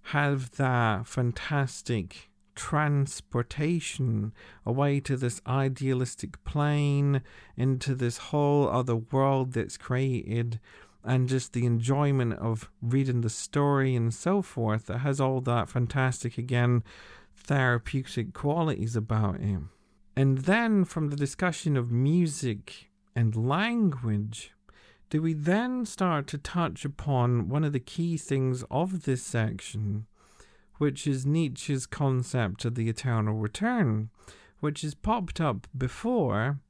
have 0.06 0.52
that 0.52 1.06
fantastic 1.06 2.30
transportation 2.54 4.32
away 4.66 5.00
to 5.00 5.16
this 5.16 5.40
idealistic 5.46 6.42
plane, 6.44 7.22
into 7.56 7.94
this 7.94 8.18
whole 8.18 8.68
other 8.68 8.96
world 8.96 9.52
that's 9.52 9.76
created, 9.76 10.60
and 11.04 11.28
just 11.28 11.52
the 11.52 11.66
enjoyment 11.66 12.34
of 12.34 12.70
reading 12.80 13.22
the 13.22 13.30
story 13.30 13.96
and 13.96 14.14
so 14.14 14.42
forth 14.42 14.86
that 14.86 14.98
has 14.98 15.20
all 15.20 15.40
that 15.40 15.68
fantastic, 15.68 16.38
again, 16.38 16.84
therapeutic 17.34 18.32
qualities 18.32 18.94
about 18.94 19.40
it. 19.40 19.58
And 20.14 20.38
then 20.38 20.84
from 20.84 21.08
the 21.08 21.16
discussion 21.16 21.76
of 21.76 21.90
music 21.90 22.90
and 23.14 23.36
language, 23.36 24.52
do 25.10 25.20
we 25.20 25.34
then 25.34 25.84
start 25.84 26.26
to 26.28 26.38
touch 26.38 26.84
upon 26.84 27.48
one 27.48 27.64
of 27.64 27.72
the 27.72 27.80
key 27.80 28.16
things 28.16 28.64
of 28.70 29.02
this 29.02 29.22
section, 29.22 30.06
which 30.78 31.06
is 31.06 31.26
Nietzsche's 31.26 31.86
concept 31.86 32.64
of 32.64 32.74
the 32.74 32.88
eternal 32.88 33.34
return, 33.34 34.10
which 34.60 34.82
has 34.82 34.94
popped 34.94 35.40
up 35.40 35.66
before, 35.76 36.60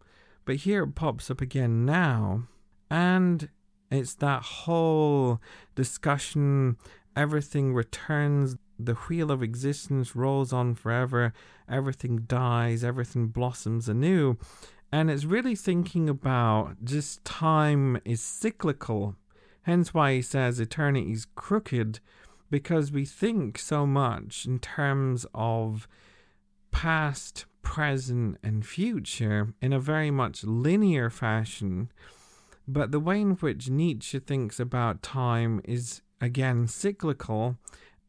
but 0.44 0.56
here 0.56 0.82
it 0.84 0.94
pops 0.94 1.30
up 1.30 1.40
again 1.40 1.84
now. 1.84 2.48
And 2.90 3.48
it's 3.90 4.14
that 4.14 4.42
whole 4.42 5.40
discussion 5.74 6.76
everything 7.16 7.74
returns, 7.74 8.56
the 8.78 8.94
wheel 8.94 9.30
of 9.30 9.42
existence 9.42 10.16
rolls 10.16 10.52
on 10.52 10.74
forever, 10.74 11.32
everything 11.68 12.24
dies, 12.26 12.82
everything 12.82 13.28
blossoms 13.28 13.88
anew. 13.88 14.36
And 14.92 15.10
it's 15.10 15.24
really 15.24 15.56
thinking 15.56 16.10
about 16.10 16.84
just 16.84 17.24
time 17.24 17.98
is 18.04 18.20
cyclical. 18.20 19.16
Hence 19.62 19.94
why 19.94 20.14
he 20.14 20.22
says 20.22 20.60
eternity 20.60 21.12
is 21.12 21.26
crooked, 21.34 22.00
because 22.50 22.92
we 22.92 23.06
think 23.06 23.58
so 23.58 23.86
much 23.86 24.44
in 24.44 24.58
terms 24.58 25.24
of 25.34 25.88
past, 26.70 27.46
present, 27.62 28.36
and 28.42 28.66
future 28.66 29.54
in 29.62 29.72
a 29.72 29.80
very 29.80 30.10
much 30.10 30.44
linear 30.44 31.08
fashion. 31.08 31.90
But 32.68 32.92
the 32.92 33.00
way 33.00 33.20
in 33.22 33.32
which 33.36 33.70
Nietzsche 33.70 34.18
thinks 34.18 34.60
about 34.60 35.02
time 35.02 35.62
is 35.64 36.02
again 36.20 36.66
cyclical 36.66 37.56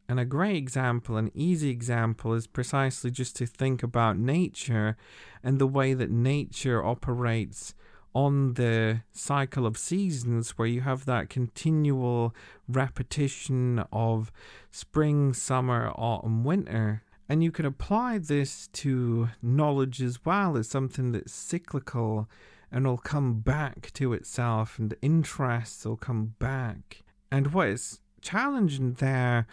and 0.08 0.20
a 0.20 0.26
great 0.26 0.56
example, 0.56 1.18
an 1.18 1.32
easy 1.34 1.70
example, 1.70 2.34
is 2.34 2.48
precisely 2.48 3.10
just 3.10 3.36
to 3.38 3.46
think 3.46 3.84
about 3.84 4.18
nature 4.18 4.98
and 5.44 5.60
the 5.60 5.68
way 5.68 5.94
that 5.94 6.12
nature 6.12 6.84
operates 6.84 7.74
on 8.14 8.54
the 8.54 9.02
cycle 9.12 9.66
of 9.66 9.78
seasons, 9.78 10.52
where 10.52 10.68
you 10.68 10.82
have 10.82 11.06
that 11.06 11.30
continual 11.30 12.36
repetition 12.68 13.84
of 13.92 14.32
spring, 14.72 15.34
summer, 15.34 15.90
autumn, 15.96 16.44
winter. 16.44 17.02
And 17.28 17.44
you 17.44 17.52
can 17.52 17.66
apply 17.66 18.20
this 18.20 18.68
to 18.74 19.30
knowledge 19.42 20.02
as 20.02 20.24
well 20.26 20.58
It's 20.58 20.70
something 20.70 21.14
that's 21.14 21.34
cyclical 21.34 22.30
and 22.72 22.86
will 22.86 22.98
come 22.98 23.40
back 23.40 23.92
to 23.94 24.14
itself, 24.14 24.78
and 24.78 24.94
interests 25.02 25.86
will 25.86 25.98
come 25.98 26.36
back. 26.40 27.04
And 27.32 27.54
what 27.54 27.70
is 27.70 28.00
challenging 28.22 28.94
there 28.94 29.48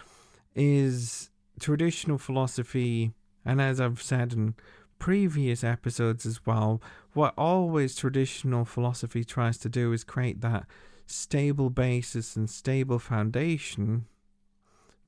is 0.55 1.31
traditional 1.59 2.19
philosophy, 2.19 3.13
and 3.45 3.61
as 3.61 3.81
I've 3.81 4.03
said 4.03 4.33
in 4.33 4.55
previous 4.99 5.65
episodes 5.65 6.27
as 6.27 6.45
well, 6.47 6.81
what 7.13 7.35
always 7.37 7.97
traditional 7.97 8.65
philosophy 8.65 9.25
tries 9.25 9.59
to 9.59 9.69
do 9.69 9.93
is 9.93 10.05
create 10.05 10.41
that 10.43 10.67
stable 11.07 11.71
basis 11.71 12.37
and 12.37 12.49
stable 12.49 12.99
foundation 12.99 14.07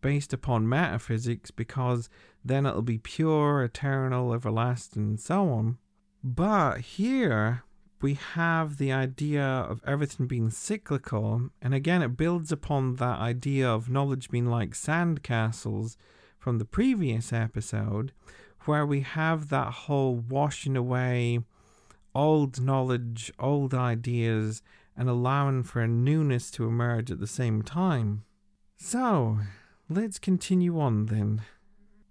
based 0.00 0.32
upon 0.32 0.68
metaphysics 0.68 1.50
because 1.52 2.08
then 2.44 2.66
it'll 2.66 2.82
be 2.82 2.98
pure, 2.98 3.62
eternal, 3.62 4.34
everlasting, 4.34 5.02
and 5.02 5.20
so 5.20 5.48
on. 5.48 5.78
But 6.24 6.80
here 6.80 7.62
we 8.02 8.14
have 8.14 8.76
the 8.76 8.92
idea 8.92 9.42
of 9.42 9.80
everything 9.86 10.26
being 10.26 10.50
cyclical, 10.50 11.50
and 11.62 11.72
again, 11.72 12.02
it 12.02 12.16
builds 12.16 12.50
upon 12.50 12.96
that 12.96 13.20
idea 13.20 13.68
of 13.68 13.88
knowledge 13.88 14.28
being 14.28 14.46
like 14.46 14.70
sandcastles 14.70 15.96
from 16.38 16.58
the 16.58 16.64
previous 16.64 17.32
episode, 17.32 18.12
where 18.64 18.84
we 18.84 19.00
have 19.00 19.48
that 19.48 19.72
whole 19.72 20.16
washing 20.16 20.76
away 20.76 21.40
old 22.14 22.60
knowledge, 22.60 23.32
old 23.38 23.72
ideas, 23.72 24.62
and 24.96 25.08
allowing 25.08 25.62
for 25.62 25.80
a 25.80 25.88
newness 25.88 26.50
to 26.50 26.66
emerge 26.66 27.10
at 27.10 27.20
the 27.20 27.26
same 27.26 27.62
time. 27.62 28.24
So, 28.76 29.38
let's 29.88 30.18
continue 30.18 30.78
on 30.78 31.06
then. 31.06 31.42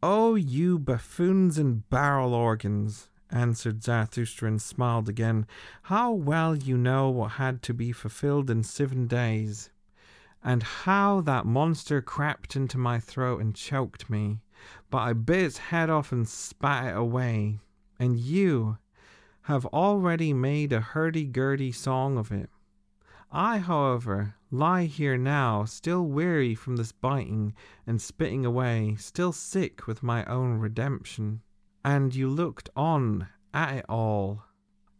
Oh, 0.02 0.36
you 0.36 0.80
buffoons 0.80 1.60
and 1.60 1.88
barrel 1.90 2.34
organs, 2.34 3.10
answered 3.32 3.84
Zarathustra 3.84 4.48
and 4.48 4.62
smiled 4.62 5.10
again. 5.10 5.46
How 5.84 6.12
well 6.12 6.56
you 6.56 6.78
know 6.78 7.10
what 7.10 7.32
had 7.32 7.62
to 7.64 7.74
be 7.74 7.92
fulfilled 7.92 8.50
in 8.50 8.64
seven 8.64 9.08
days, 9.08 9.70
and 10.44 10.64
how 10.64 11.22
that 11.22 11.46
monster 11.46 12.02
crept 12.02 12.56
into 12.56 12.78
my 12.78 13.00
throat 13.00 13.42
and 13.42 13.56
choked 13.56 14.10
me. 14.10 14.42
But 14.90 15.00
I 15.00 15.14
bit 15.14 15.44
its 15.44 15.58
head 15.58 15.90
off 15.90 16.12
and 16.12 16.28
spat 16.28 16.88
it 16.88 16.98
away, 16.98 17.60
and 18.00 18.20
you 18.20 18.78
have 19.44 19.66
already 19.68 20.34
made 20.34 20.72
a 20.72 20.82
hurdy-gurdy 20.82 21.72
song 21.72 22.18
of 22.18 22.32
it. 22.32 22.50
I, 23.32 23.60
however, 23.60 24.36
lie 24.52 24.86
here 24.86 25.18
now, 25.18 25.64
still 25.66 26.06
weary 26.06 26.54
from 26.54 26.76
this 26.76 26.92
biting 26.92 27.54
and 27.88 28.02
spitting 28.02 28.46
away, 28.46 28.98
still 29.00 29.32
sick 29.32 29.88
with 29.88 30.04
my 30.04 30.26
own 30.26 30.60
redemption. 30.60 31.42
And 31.84 32.14
you 32.14 32.30
looked 32.30 32.70
on 32.76 33.28
at 33.54 33.78
it 33.78 33.86
all. 33.90 34.44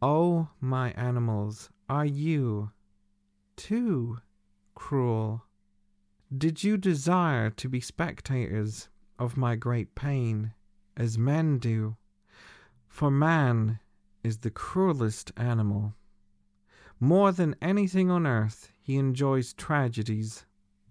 Oh, 0.02 0.50
my 0.60 0.92
animals, 0.92 1.70
are 1.88 2.06
you, 2.06 2.72
too, 3.56 4.18
cruel? 4.74 5.44
Did 6.36 6.64
you 6.64 6.78
desire 6.78 7.50
to 7.52 7.70
be 7.70 7.82
spectators 7.82 8.90
of 9.20 9.38
my 9.38 9.56
great 9.56 9.94
pain, 9.94 10.54
as 10.98 11.18
men 11.18 11.60
do? 11.60 11.98
For 12.88 13.12
man 13.12 13.80
is 14.24 14.40
the 14.40 14.50
cruelest 14.50 15.32
animal. 15.38 15.94
More 17.00 17.32
than 17.32 17.56
anything 17.62 18.10
on 18.10 18.26
earth, 18.26 18.72
he 18.82 18.96
enjoys 18.96 19.54
tragedies, 19.54 20.46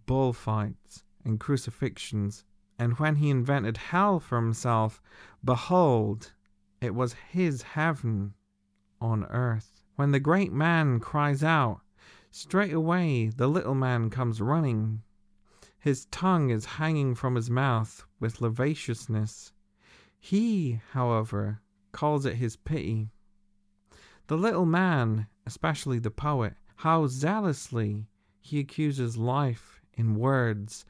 bullfights, 0.07 1.05
and 1.25 1.41
crucifixions. 1.41 2.45
And 2.81 2.99
when 2.99 3.17
he 3.17 3.29
invented 3.29 3.77
hell 3.77 4.21
for 4.21 4.37
himself, 4.37 5.03
behold, 5.45 6.33
it 6.81 6.95
was 6.95 7.13
his 7.13 7.61
heaven 7.61 8.33
on 9.03 9.27
earth. 9.27 9.83
When 9.97 10.13
the 10.13 10.19
great 10.19 10.51
man 10.51 10.99
cries 10.99 11.45
out, 11.45 11.83
straightway 12.31 13.29
the 13.29 13.49
little 13.49 13.75
man 13.75 14.09
comes 14.09 14.41
running. 14.41 15.03
His 15.79 16.07
tongue 16.07 16.49
is 16.49 16.81
hanging 16.81 17.15
from 17.15 17.35
his 17.35 17.51
mouth 17.51 18.07
with 18.19 18.41
lasciviousness. 18.41 19.53
He, 20.19 20.81
however, 20.93 21.61
calls 21.93 22.25
it 22.25 22.37
his 22.37 22.57
pity. 22.57 23.11
The 24.29 24.39
little 24.39 24.65
man 24.65 25.27
especially 25.45 25.99
the 25.99 26.11
poet, 26.11 26.55
how 26.77 27.09
zealously 27.09 28.07
he 28.41 28.59
accuses 28.59 29.19
life 29.19 29.83
in 29.93 30.15
words. 30.15 30.87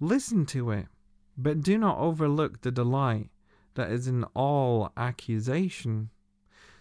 Listen 0.00 0.44
to 0.46 0.72
it, 0.72 0.88
but 1.36 1.62
do 1.62 1.78
not 1.78 1.98
overlook 1.98 2.60
the 2.60 2.70
delight 2.70 3.30
that 3.74 3.90
is 3.90 4.08
in 4.08 4.24
all 4.34 4.92
accusation. 4.96 6.10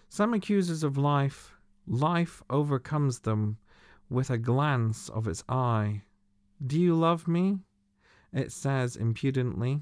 Some 0.09 0.33
accusers 0.33 0.83
of 0.83 0.97
life, 0.97 1.53
life 1.87 2.41
overcomes 2.49 3.19
them 3.19 3.57
with 4.09 4.29
a 4.29 4.37
glance 4.37 5.07
of 5.09 5.27
its 5.27 5.43
eye. 5.47 6.01
Do 6.65 6.79
you 6.79 6.95
love 6.95 7.27
me? 7.27 7.59
It 8.33 8.51
says 8.51 8.95
impudently. 8.95 9.81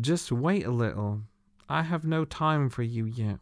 Just 0.00 0.30
wait 0.30 0.66
a 0.66 0.70
little. 0.70 1.22
I 1.68 1.82
have 1.82 2.04
no 2.04 2.24
time 2.24 2.68
for 2.68 2.82
you 2.82 3.06
yet. 3.06 3.38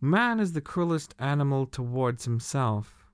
Man 0.00 0.40
is 0.40 0.52
the 0.52 0.60
cruelest 0.60 1.14
animal 1.18 1.66
towards 1.66 2.24
himself, 2.24 3.06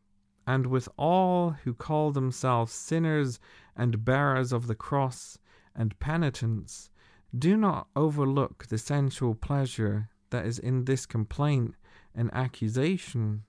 and 0.46 0.66
with 0.66 0.88
all 0.96 1.50
who 1.50 1.72
call 1.72 2.12
themselves 2.12 2.72
sinners 2.72 3.40
and 3.74 4.04
bearers 4.04 4.52
of 4.52 4.66
the 4.66 4.74
cross 4.74 5.38
and 5.74 5.98
penitents, 5.98 6.90
do 7.36 7.56
not 7.56 7.88
overlook 7.96 8.66
the 8.66 8.78
sensual 8.78 9.34
pleasure 9.34 10.08
that 10.30 10.46
is 10.46 10.58
in 10.58 10.84
this 10.84 11.06
complaint 11.06 11.74
and 12.14 12.30
accusation. 12.32 13.42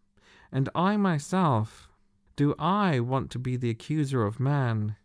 And 0.51 0.69
I 0.73 0.97
myself, 0.97 1.89
do 2.35 2.55
I 2.57 2.99
want 2.99 3.29
to 3.31 3.39
be 3.39 3.57
the 3.57 3.69
accuser 3.69 4.23
of 4.23 4.39
man? 4.39 4.95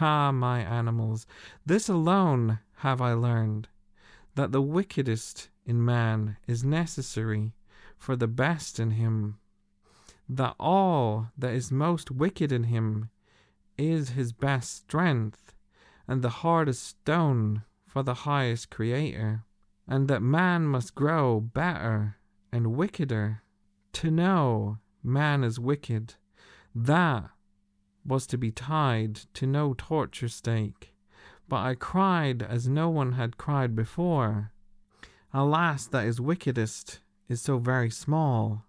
Ah, 0.00 0.30
my 0.32 0.60
animals, 0.60 1.26
this 1.66 1.88
alone 1.88 2.60
have 2.76 3.00
I 3.00 3.12
learned, 3.12 3.68
that 4.36 4.52
the 4.52 4.62
wickedest 4.62 5.48
in 5.66 5.84
man 5.84 6.36
is 6.46 6.62
necessary 6.64 7.54
for 7.98 8.16
the 8.16 8.28
best 8.28 8.78
in 8.78 8.92
him, 8.92 9.38
that 10.28 10.54
all 10.58 11.28
that 11.36 11.52
is 11.52 11.72
most 11.72 12.10
wicked 12.10 12.52
in 12.52 12.64
him 12.64 13.10
is 13.76 14.10
his 14.10 14.32
best 14.32 14.76
strength, 14.76 15.54
and 16.10 16.22
the 16.22 16.42
hardest 16.42 16.82
stone 16.82 17.62
for 17.86 18.02
the 18.02 18.26
highest 18.26 18.68
creator, 18.68 19.44
and 19.86 20.08
that 20.08 20.20
man 20.20 20.66
must 20.66 20.96
grow 20.96 21.38
better 21.38 22.16
and 22.52 22.74
wickeder. 22.74 23.42
To 23.92 24.10
know 24.10 24.78
man 25.04 25.44
is 25.44 25.60
wicked, 25.60 26.14
that 26.74 27.30
was 28.04 28.26
to 28.26 28.36
be 28.36 28.50
tied 28.50 29.20
to 29.34 29.46
no 29.46 29.72
torture 29.78 30.26
stake. 30.26 30.96
But 31.48 31.58
I 31.58 31.76
cried 31.76 32.42
as 32.42 32.68
no 32.68 32.88
one 32.88 33.12
had 33.12 33.38
cried 33.38 33.76
before. 33.76 34.52
Alas, 35.32 35.86
that 35.86 36.06
his 36.06 36.20
wickedest 36.20 36.98
is 37.28 37.40
so 37.40 37.58
very 37.58 37.90
small. 37.90 38.64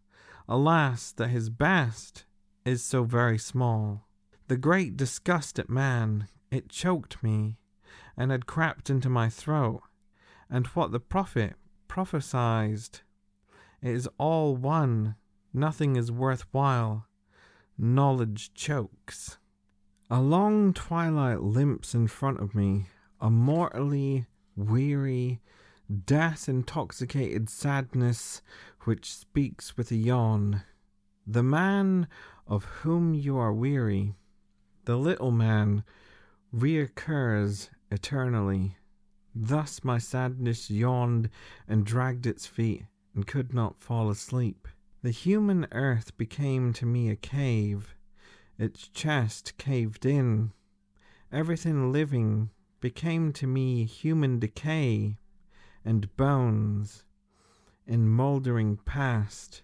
Alas, 0.47 1.11
that 1.13 1.29
his 1.29 1.49
best 1.49 2.25
is 2.65 2.83
so 2.83 3.03
very 3.03 3.39
small. 3.39 4.07
The 4.47 4.57
great 4.57 4.95
disgust 4.95 5.57
at 5.57 5.71
man, 5.71 6.27
it 6.51 6.69
choked 6.69 7.23
me, 7.23 7.57
and 8.17 8.29
had 8.29 8.45
crept 8.45 8.89
into 8.89 9.09
my 9.09 9.29
throat, 9.29 9.81
and 10.49 10.67
what 10.67 10.91
the 10.91 10.99
prophet 10.99 11.55
prophesied. 11.87 12.99
It 13.81 13.89
is 13.89 14.07
all 14.17 14.55
one, 14.55 15.15
nothing 15.53 15.95
is 15.95 16.11
worth 16.11 16.45
while. 16.51 17.07
Knowledge 17.77 18.53
chokes. 18.53 19.39
A 20.09 20.21
long 20.21 20.73
twilight 20.73 21.41
limps 21.41 21.95
in 21.95 22.07
front 22.07 22.39
of 22.39 22.53
me, 22.53 22.87
a 23.19 23.31
mortally 23.31 24.27
weary, 24.55 25.39
death 26.05 26.47
intoxicated 26.47 27.49
sadness 27.49 28.41
which 28.81 29.13
speaks 29.13 29.77
with 29.77 29.89
a 29.91 29.95
yawn. 29.95 30.63
The 31.25 31.43
man 31.43 32.07
of 32.45 32.65
whom 32.65 33.13
you 33.13 33.37
are 33.37 33.53
weary, 33.53 34.15
the 34.85 34.97
little 34.97 35.31
man, 35.31 35.83
reoccurs 36.53 37.69
eternally. 37.89 38.77
Thus 39.33 39.83
my 39.83 39.97
sadness 39.97 40.69
yawned 40.69 41.29
and 41.67 41.85
dragged 41.85 42.25
its 42.25 42.45
feet 42.45 42.85
and 43.15 43.25
could 43.25 43.53
not 43.53 43.81
fall 43.81 44.09
asleep. 44.09 44.67
The 45.01 45.11
human 45.11 45.67
earth 45.71 46.15
became 46.17 46.73
to 46.73 46.85
me 46.85 47.09
a 47.09 47.15
cave, 47.15 47.95
its 48.57 48.87
chest 48.87 49.57
caved 49.57 50.05
in. 50.05 50.51
Everything 51.31 51.91
living 51.91 52.49
became 52.81 53.31
to 53.33 53.47
me 53.47 53.85
human 53.85 54.39
decay 54.39 55.17
and 55.85 56.15
bones 56.17 57.05
in 57.87 58.07
mouldering 58.07 58.77
past. 58.85 59.63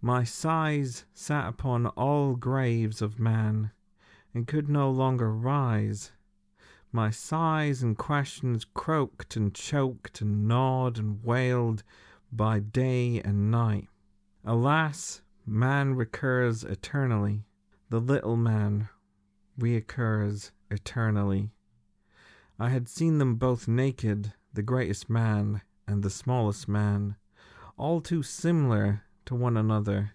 My 0.00 0.22
sighs 0.24 1.04
sat 1.12 1.48
upon 1.48 1.86
all 1.88 2.36
graves 2.36 3.02
of 3.02 3.18
man, 3.18 3.72
and 4.34 4.46
could 4.46 4.68
no 4.68 4.90
longer 4.90 5.32
rise. 5.32 6.12
My 6.92 7.10
sighs 7.10 7.82
and 7.82 7.96
questions 7.96 8.64
croaked 8.64 9.36
and 9.36 9.54
choked 9.54 10.20
and 10.20 10.48
gnawed 10.48 10.98
and 10.98 11.22
wailed 11.22 11.82
by 12.32 12.60
day 12.60 13.20
and 13.20 13.50
night. 13.50 13.88
Alas, 14.44 15.22
man 15.46 15.94
recurs 15.94 16.64
eternally. 16.64 17.44
The 17.90 18.00
little 18.00 18.36
man 18.36 18.88
reoccurs 19.58 20.50
eternally. 20.70 21.50
I 22.58 22.70
had 22.70 22.88
seen 22.88 23.18
them 23.18 23.36
both 23.36 23.68
naked 23.68 24.32
the 24.52 24.62
greatest 24.62 25.08
man 25.08 25.62
and 25.86 26.02
the 26.02 26.10
smallest 26.10 26.68
man, 26.68 27.16
all 27.76 28.00
too 28.00 28.22
similar 28.22 29.04
to 29.26 29.34
one 29.34 29.56
another, 29.56 30.12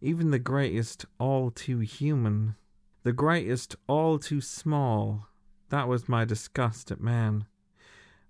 even 0.00 0.30
the 0.30 0.38
greatest 0.38 1.06
all 1.18 1.50
too 1.50 1.80
human, 1.80 2.56
the 3.04 3.12
greatest 3.12 3.76
all 3.86 4.18
too 4.18 4.40
small. 4.40 5.28
That 5.68 5.88
was 5.88 6.08
my 6.08 6.24
disgust 6.24 6.90
at 6.90 7.00
man. 7.00 7.44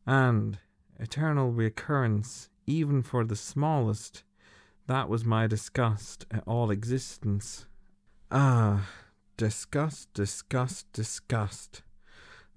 And 0.04 0.58
eternal 0.98 1.52
recurrence, 1.52 2.50
even 2.66 3.02
for 3.02 3.24
the 3.24 3.36
smallest, 3.36 4.24
that 4.86 5.08
was 5.08 5.24
my 5.24 5.46
disgust 5.46 6.26
at 6.30 6.42
all 6.46 6.70
existence. 6.70 7.66
Ah, 8.30 8.90
disgust, 9.36 10.12
disgust, 10.12 10.92
disgust. 10.92 11.82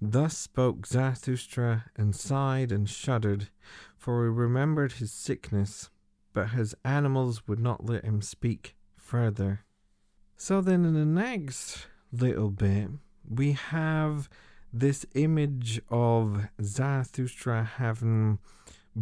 Thus 0.02 0.38
spoke 0.38 0.88
Zarathustra, 0.88 1.86
and 1.96 2.16
sighed 2.16 2.72
and 2.72 2.90
shuddered, 2.90 3.50
for 3.96 4.24
he 4.24 4.30
remembered 4.30 4.94
his 4.94 5.12
sickness, 5.12 5.90
but 6.34 6.50
his 6.50 6.76
animals 6.84 7.48
would 7.48 7.60
not 7.60 7.86
let 7.86 8.04
him 8.04 8.22
speak 8.22 8.76
further. 8.96 9.62
So 10.36 10.62
then, 10.62 10.86
in 10.86 10.94
the 10.94 11.06
next 11.06 11.88
little 12.18 12.50
bit, 12.50 12.90
we 13.28 13.54
have 13.54 14.30
this 14.74 15.06
image 15.14 15.82
of 15.90 16.48
Zarathustra 16.62 17.64
having 17.78 18.40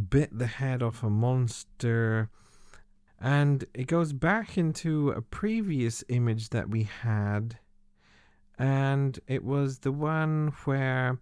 bit 0.09 0.37
the 0.37 0.47
head 0.47 0.83
off 0.83 1.03
a 1.03 1.09
monster, 1.09 2.29
and 3.19 3.65
it 3.73 3.87
goes 3.87 4.13
back 4.13 4.57
into 4.57 5.09
a 5.11 5.21
previous 5.21 6.03
image 6.09 6.49
that 6.49 6.69
we 6.69 6.83
had. 6.83 7.57
And 8.57 9.19
it 9.27 9.43
was 9.43 9.79
the 9.79 9.91
one 9.91 10.53
where 10.65 11.19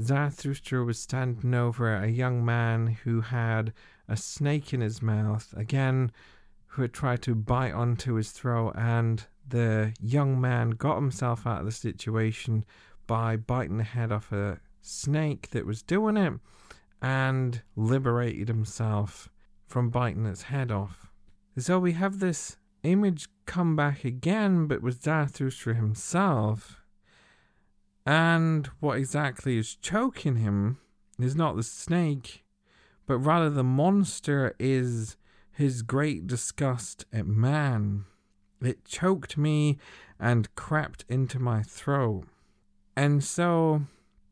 Zarathustra 0.00 0.84
was 0.84 0.98
standing 0.98 1.54
over 1.54 1.94
a 1.94 2.08
young 2.08 2.44
man 2.44 2.98
who 3.04 3.20
had 3.20 3.72
a 4.08 4.16
snake 4.16 4.72
in 4.72 4.80
his 4.80 5.02
mouth, 5.02 5.52
again, 5.56 6.10
who 6.68 6.82
had 6.82 6.92
tried 6.92 7.22
to 7.22 7.34
bite 7.34 7.72
onto 7.72 8.14
his 8.14 8.30
throat, 8.30 8.74
and 8.76 9.26
the 9.52 9.92
young 10.00 10.40
man 10.40 10.70
got 10.70 10.96
himself 10.96 11.46
out 11.46 11.60
of 11.60 11.66
the 11.66 11.72
situation 11.72 12.64
by 13.06 13.36
biting 13.36 13.76
the 13.76 13.84
head 13.84 14.10
off 14.10 14.32
a 14.32 14.58
snake 14.80 15.50
that 15.50 15.66
was 15.66 15.82
doing 15.82 16.16
it 16.16 16.32
and 17.02 17.62
liberated 17.76 18.48
himself 18.48 19.28
from 19.66 19.90
biting 19.90 20.24
its 20.24 20.42
head 20.42 20.72
off. 20.72 21.12
So 21.58 21.78
we 21.78 21.92
have 21.92 22.18
this 22.18 22.56
image 22.82 23.28
come 23.44 23.76
back 23.76 24.04
again, 24.04 24.66
but 24.66 24.82
with 24.82 25.02
Zarathustra 25.02 25.74
himself. 25.74 26.82
And 28.06 28.66
what 28.80 28.96
exactly 28.96 29.58
is 29.58 29.76
choking 29.76 30.36
him 30.36 30.78
is 31.20 31.36
not 31.36 31.56
the 31.56 31.62
snake, 31.62 32.42
but 33.06 33.18
rather 33.18 33.50
the 33.50 33.62
monster 33.62 34.56
is 34.58 35.16
his 35.52 35.82
great 35.82 36.26
disgust 36.26 37.04
at 37.12 37.26
man. 37.26 38.06
It 38.64 38.84
choked 38.84 39.36
me 39.36 39.78
and 40.18 40.54
crept 40.54 41.04
into 41.08 41.38
my 41.38 41.62
throat. 41.62 42.24
And 42.96 43.24
so 43.24 43.82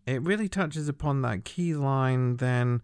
it 0.07 0.23
really 0.23 0.49
touches 0.49 0.89
upon 0.89 1.23
that 1.23 1.45
key 1.45 1.75
line 1.75 2.37
then 2.37 2.83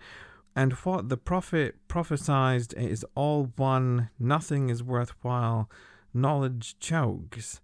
and 0.57 0.73
what 0.73 1.11
the 1.11 1.19
prophet 1.19 1.77
prophesied 1.87 2.73
is 2.73 3.05
all 3.15 3.53
one, 3.57 4.09
nothing 4.19 4.71
is 4.71 4.83
worthwhile, 4.83 5.69
knowledge 6.15 6.79
chokes. 6.81 7.61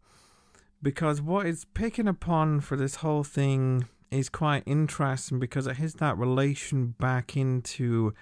Because 0.83 1.23
what 1.23 1.47
it's 1.47 1.65
picking 1.65 2.07
upon 2.07 2.61
for 2.61 2.77
this 2.77 2.97
whole 2.97 3.25
thing 3.25 3.89
is 4.11 4.29
quite 4.29 4.63
interesting 4.67 5.39
because 5.39 5.67
it 5.67 5.77
has 5.77 5.95
that 5.95 6.19
relation 6.19 6.95
back 6.99 7.35
into 7.35 8.13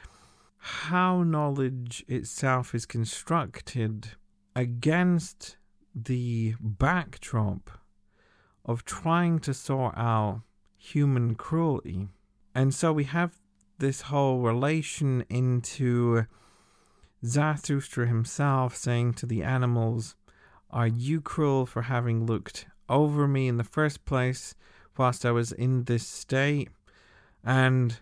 how 0.59 1.25
knowledge 1.25 2.05
itself 2.07 2.73
is 2.73 2.87
constructed 2.87 4.11
against 4.55 5.57
the 5.95 6.55
backdrop 6.61 7.71
of 8.65 8.85
trying 8.85 9.39
to 9.41 9.55
sort 9.55 9.95
out 9.97 10.43
human 10.77 11.35
cruelty. 11.35 12.09
And 12.55 12.75
so 12.75 12.93
we 12.93 13.05
have 13.05 13.39
this 13.79 14.03
whole 14.03 14.41
relation 14.41 15.25
into 15.29 16.27
Zarathustra 17.25 18.07
himself 18.07 18.77
saying 18.77 19.15
to 19.15 19.27
the 19.27 19.43
animals, 19.43 20.17
Are 20.71 20.87
you 20.87 21.21
cruel 21.21 21.67
for 21.67 21.83
having 21.83 22.27
looked 22.27 22.67
over 22.89 23.27
me 23.27 23.49
in 23.49 23.57
the 23.57 23.65
first 23.65 24.05
place 24.05 24.55
whilst 24.97 25.25
I 25.25 25.31
was 25.31 25.53
in 25.53 25.85
this 25.85 26.07
state? 26.07 26.69
And 27.43 27.99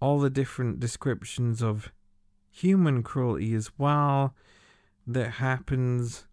all 0.00 0.18
the 0.18 0.30
different 0.30 0.80
descriptions 0.80 1.62
of 1.62 1.92
human 2.50 3.02
cruelty 3.02 3.54
as 3.54 3.70
well 3.78 4.34
that 5.06 5.32
happens. 5.32 6.26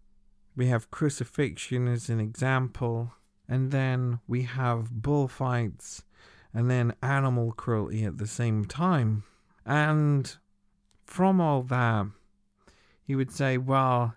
We 0.56 0.66
have 0.66 0.90
crucifixion 0.90 1.88
as 1.88 2.08
an 2.08 2.20
example, 2.20 3.12
and 3.48 3.70
then 3.70 4.20
we 4.26 4.42
have 4.42 4.90
bullfights 4.90 6.02
and 6.52 6.70
then 6.70 6.94
animal 7.02 7.52
cruelty 7.52 8.04
at 8.04 8.18
the 8.18 8.26
same 8.26 8.64
time. 8.64 9.24
And 9.64 10.36
from 11.04 11.40
all 11.40 11.62
that, 11.62 12.06
he 13.02 13.14
would 13.14 13.32
say, 13.32 13.58
well, 13.58 14.14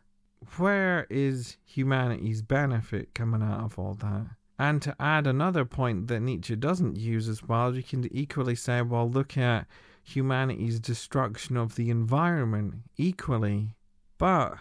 where 0.57 1.07
is 1.09 1.57
humanity's 1.65 2.41
benefit 2.41 3.13
coming 3.13 3.41
out 3.41 3.63
of 3.63 3.79
all 3.79 3.93
that? 3.95 4.27
And 4.59 4.81
to 4.83 4.95
add 4.99 5.25
another 5.25 5.65
point 5.65 6.07
that 6.07 6.19
Nietzsche 6.21 6.55
doesn't 6.55 6.95
use 6.95 7.27
as 7.27 7.43
well, 7.43 7.75
you 7.75 7.83
can 7.83 8.07
equally 8.15 8.55
say, 8.55 8.81
well, 8.81 9.09
look 9.09 9.37
at 9.37 9.67
humanity's 10.03 10.79
destruction 10.79 11.57
of 11.57 11.75
the 11.75 11.89
environment 11.89 12.75
equally. 12.97 13.75
But 14.23 14.59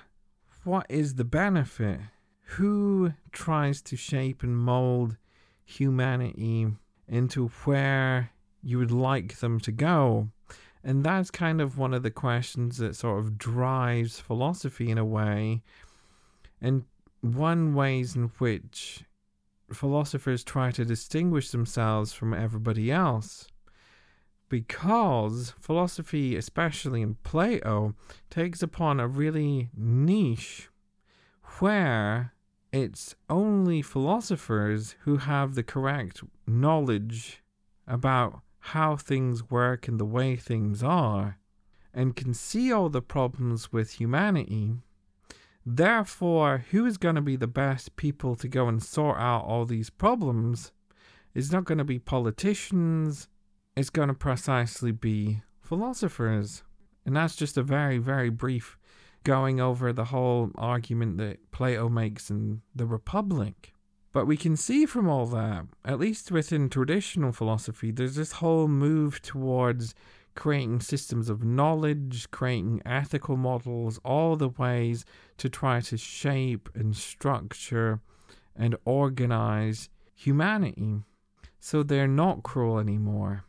what 0.64 0.87
is 0.88 1.14
the 1.14 1.25
benefit? 1.25 2.01
Who 2.57 3.12
tries 3.31 3.81
to 3.83 3.96
shape 3.96 4.42
and 4.42 4.59
mold 4.59 5.16
humanity 5.64 6.66
into 7.07 7.46
where 7.62 8.33
you 8.61 8.79
would 8.79 8.90
like 8.90 9.38
them 9.38 9.61
to 9.61 9.70
go. 9.70 10.31
And 10.83 11.05
that's 11.05 11.31
kind 11.31 11.61
of 11.61 11.79
one 11.79 11.94
of 11.94 12.03
the 12.03 12.11
questions 12.11 12.79
that 12.79 12.96
sort 12.96 13.20
of 13.20 13.38
drives 13.38 14.18
philosophy 14.18 14.90
in 14.90 14.98
a 14.98 15.05
way. 15.05 15.62
And 16.61 16.83
one 17.20 17.72
ways 17.72 18.16
in 18.16 18.33
which 18.38 19.05
philosophers 19.72 20.42
try 20.42 20.72
to 20.72 20.85
distinguish 20.85 21.51
themselves 21.53 22.12
from 22.12 22.35
everybody 22.35 22.90
else. 22.90 23.46
Because 24.53 25.55
philosophy, 25.59 26.37
especially 26.37 27.01
in 27.01 27.15
Plato, 27.23 27.95
takes 28.29 28.62
upon 28.62 29.01
a 29.01 29.09
really 29.09 29.71
niche 29.75 30.69
where 31.61 32.35
it's 32.71 33.15
only 33.31 33.81
philosophers 33.81 34.95
who 35.05 35.17
have 35.17 35.55
the 35.55 35.62
correct 35.62 36.23
knowledge 36.47 37.43
about 37.88 38.43
how 38.59 38.95
things 38.95 39.49
work 39.49 39.88
and 39.88 39.99
the 39.99 40.05
way 40.05 40.37
things 40.37 40.83
are, 40.83 41.38
and 41.95 42.15
can 42.15 42.35
see 42.35 42.71
all 42.71 42.91
the 42.91 43.01
problems 43.01 43.73
with 43.73 43.93
humanity. 43.93 44.75
Therefore, 45.65 46.67
who 46.73 46.85
is 46.85 46.99
going 46.99 47.15
to 47.15 47.23
be 47.23 47.37
the 47.37 47.47
best 47.47 47.97
people 47.97 48.37
to 48.37 48.49
go 48.49 48.69
and 48.69 48.83
sort 48.83 49.17
out 49.17 49.47
all 49.47 49.65
these 49.65 49.88
problems 49.88 50.73
is 51.33 51.51
not 51.51 51.65
going 51.65 51.79
to 51.79 51.85
be 51.85 51.99
politicians, 51.99 53.29
it's 53.76 53.90
going 53.90 54.08
to 54.08 54.14
precisely 54.14 54.92
be 54.92 55.42
philosophers. 55.61 56.62
And 57.04 57.16
that's 57.16 57.37
just 57.37 57.56
a 57.56 57.62
very, 57.62 57.98
very 57.98 58.30
brief 58.30 58.78
going 59.24 59.61
over 59.61 59.92
the 59.92 60.06
whole 60.06 60.50
argument 60.56 61.16
that 61.18 61.50
Plato 61.52 61.88
makes 61.88 62.30
in 62.30 62.62
the 62.74 62.87
Republic. 62.87 63.72
But 64.12 64.26
we 64.26 64.37
can 64.37 64.56
see 64.56 64.85
from 64.85 65.08
all 65.08 65.26
that, 65.26 65.66
at 65.85 65.98
least 65.98 66.30
within 66.30 66.68
traditional 66.68 67.32
philosophy, 67.32 67.90
there's 67.90 68.16
this 68.16 68.32
whole 68.32 68.68
move 68.68 69.22
towards 69.22 69.94
creating 70.35 70.80
systems 70.80 71.28
of 71.28 71.44
knowledge, 71.44 72.30
creating 72.30 72.82
ethical 72.85 73.37
models, 73.37 73.98
all 74.04 74.37
the 74.37 74.48
ways 74.48 75.04
to 75.38 75.48
try 75.48 75.80
to 75.80 75.96
shape 75.96 76.68
and 76.74 76.96
structure 76.96 78.00
and 78.54 78.76
organize 78.85 79.88
humanity 80.14 81.02
so 81.58 81.82
they're 81.82 82.08
not 82.08 82.42
cruel 82.42 82.78
anymore. 82.78 83.44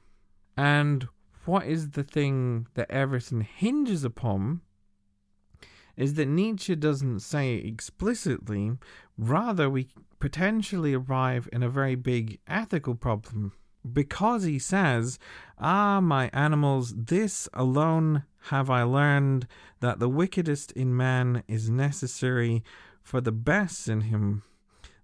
And 0.56 1.08
what 1.46 1.66
is 1.66 1.92
the 1.92 2.04
thing 2.04 2.68
that 2.76 2.89
everything 2.92 3.42
hinges 3.42 4.04
upon 4.04 4.62
is 5.96 6.16
that 6.16 6.28
Nietzsche 6.28 6.76
doesn't 6.76 7.20
say 7.20 7.56
explicitly, 7.56 8.72
rather, 9.18 9.70
we 9.70 9.89
potentially 10.20 10.94
arrive 10.94 11.48
in 11.52 11.62
a 11.62 11.70
very 11.70 11.96
big 11.96 12.39
ethical 12.48 12.96
problem. 12.96 13.54
Because 13.92 14.44
he 14.44 14.60
says, 14.60 15.20
Ah, 15.60 16.00
my 16.00 16.30
animals, 16.32 16.94
this 16.96 17.50
alone 17.54 18.24
have 18.48 18.70
I 18.70 18.84
learned 18.84 19.46
that 19.82 20.00
the 20.00 20.10
wickedest 20.10 20.72
in 20.72 20.96
man 20.96 21.44
is 21.48 21.70
necessary 21.70 22.63
for 23.02 23.20
the 23.20 23.34
best 23.34 23.89
in 23.89 24.02
him, 24.02 24.44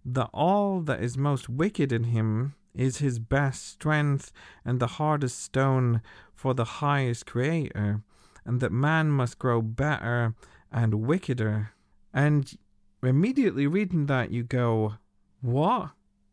that 0.06 0.30
all 0.34 0.80
that 0.82 1.04
is 1.04 1.18
most 1.18 1.50
wicked 1.50 1.92
in 1.92 2.06
him 2.06 2.56
is 2.74 2.98
his 2.98 3.20
best 3.20 3.68
strength 3.68 4.32
and 4.64 4.80
the 4.80 4.88
hardest 4.88 5.42
stone 5.42 6.02
for 6.34 6.54
the 6.54 6.66
highest 6.66 7.26
creator, 7.26 8.02
and 8.46 8.60
that 8.62 8.72
man 8.72 9.12
must 9.12 9.40
grow 9.40 9.62
better 9.62 10.34
and 10.72 11.06
wickeder. 11.06 11.72
And 12.14 12.58
immediately 13.04 13.68
reading 13.68 14.06
that, 14.08 14.32
you 14.32 14.44
go, 14.44 14.96
What? 15.42 15.92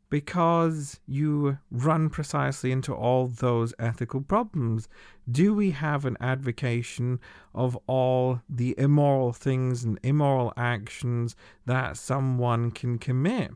Because 0.09 1.01
you 1.07 1.59
run 1.73 2.11
precisely 2.11 2.71
into 2.71 2.95
all 2.95 3.27
those 3.27 3.75
ethical 3.79 4.21
problems. 4.21 4.89
Do 5.29 5.53
we 5.53 5.73
have 5.73 6.05
an 6.05 6.17
advocation 6.21 7.19
of 7.53 7.77
all 7.89 8.41
the 8.49 8.77
immoral 8.79 9.33
things 9.33 9.83
and 9.83 9.99
immoral 10.05 10.53
actions 10.57 11.35
that 11.67 11.97
someone 11.97 12.71
can 12.71 12.99
commit? 12.99 13.51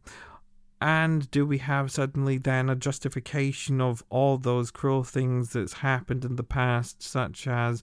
And 0.80 1.30
do 1.30 1.44
we 1.44 1.58
have 1.58 1.90
suddenly 1.90 2.38
then 2.38 2.70
a 2.70 2.74
justification 2.74 3.80
of 3.80 4.02
all 4.08 4.38
those 4.38 4.70
cruel 4.70 5.04
things 5.04 5.50
that's 5.50 5.74
happened 5.74 6.24
in 6.24 6.36
the 6.36 6.42
past, 6.42 7.02
such 7.02 7.46
as 7.46 7.82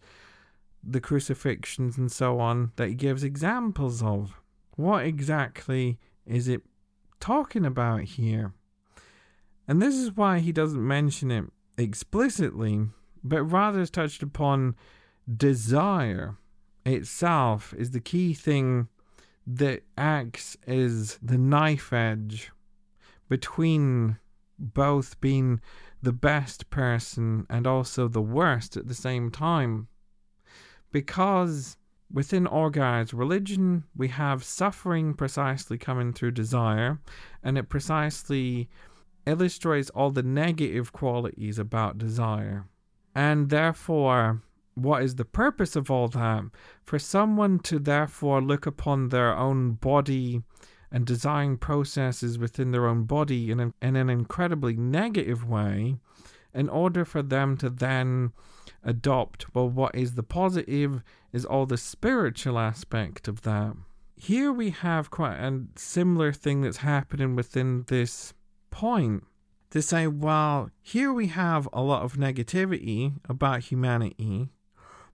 the 0.83 1.01
crucifixions 1.01 1.97
and 1.97 2.11
so 2.11 2.39
on, 2.39 2.71
that 2.75 2.89
he 2.89 2.95
gives 2.95 3.23
examples 3.23 4.01
of? 4.01 4.41
What 4.75 5.05
exactly 5.05 5.99
is 6.25 6.47
it 6.47 6.61
talking 7.19 7.65
about 7.65 8.01
here? 8.01 8.53
And 9.67 9.81
this 9.81 9.95
is 9.95 10.15
why 10.15 10.39
he 10.39 10.51
doesn't 10.51 10.85
mention 10.85 11.29
it 11.29 11.45
explicitly, 11.77 12.87
but 13.23 13.43
rather 13.43 13.81
is 13.81 13.91
touched 13.91 14.23
upon 14.23 14.75
desire 15.35 16.37
itself 16.85 17.73
is 17.77 17.91
the 17.91 17.99
key 17.99 18.33
thing 18.33 18.87
that 19.45 19.83
acts 19.97 20.57
as 20.65 21.19
the 21.21 21.37
knife 21.37 21.91
edge 21.91 22.51
between 23.29 24.17
both 24.59 25.19
being 25.21 25.61
the 26.01 26.13
best 26.13 26.69
person 26.69 27.45
and 27.49 27.67
also 27.67 28.07
the 28.07 28.21
worst 28.21 28.77
at 28.77 28.87
the 28.87 28.93
same 28.93 29.31
time. 29.31 29.87
Because 30.91 31.77
within 32.11 32.47
Orgai's 32.47 33.13
religion, 33.13 33.83
we 33.95 34.07
have 34.09 34.43
suffering 34.43 35.13
precisely 35.13 35.77
coming 35.77 36.13
through 36.13 36.31
desire, 36.31 36.99
and 37.43 37.57
it 37.57 37.69
precisely 37.69 38.69
illustrates 39.25 39.89
all 39.89 40.09
the 40.09 40.23
negative 40.23 40.93
qualities 40.93 41.59
about 41.59 41.97
desire. 41.97 42.65
And 43.13 43.49
therefore, 43.49 44.41
what 44.75 45.03
is 45.03 45.15
the 45.15 45.25
purpose 45.25 45.75
of 45.75 45.91
all 45.91 46.07
that? 46.09 46.43
For 46.83 46.99
someone 46.99 47.59
to 47.59 47.79
therefore 47.79 48.41
look 48.41 48.65
upon 48.65 49.09
their 49.09 49.35
own 49.35 49.71
body 49.73 50.43
and 50.91 51.05
design 51.05 51.57
processes 51.57 52.37
within 52.37 52.71
their 52.71 52.87
own 52.87 53.03
body 53.03 53.51
in, 53.51 53.73
in 53.81 53.95
an 53.95 54.09
incredibly 54.09 54.75
negative 54.75 55.47
way 55.47 55.97
in 56.53 56.69
order 56.69 57.05
for 57.05 57.21
them 57.21 57.57
to 57.57 57.69
then 57.69 58.31
adopt 58.83 59.53
well 59.53 59.69
what 59.69 59.93
is 59.93 60.15
the 60.15 60.23
positive 60.23 61.03
is 61.33 61.45
all 61.45 61.65
the 61.65 61.77
spiritual 61.77 62.57
aspect 62.57 63.27
of 63.27 63.41
that. 63.41 63.75
Here 64.15 64.51
we 64.51 64.71
have 64.71 65.11
quite 65.11 65.35
a 65.35 65.65
similar 65.75 66.33
thing 66.33 66.61
that's 66.61 66.77
happening 66.77 67.35
within 67.35 67.83
this 67.87 68.33
point 68.71 69.23
to 69.69 69.81
say 69.81 70.07
well 70.07 70.71
here 70.81 71.11
we 71.11 71.27
have 71.27 71.67
a 71.73 71.81
lot 71.81 72.03
of 72.03 72.13
negativity 72.13 73.13
about 73.27 73.63
humanity 73.63 74.49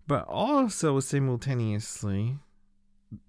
but 0.08 0.24
also 0.28 1.00
simultaneously 1.00 2.38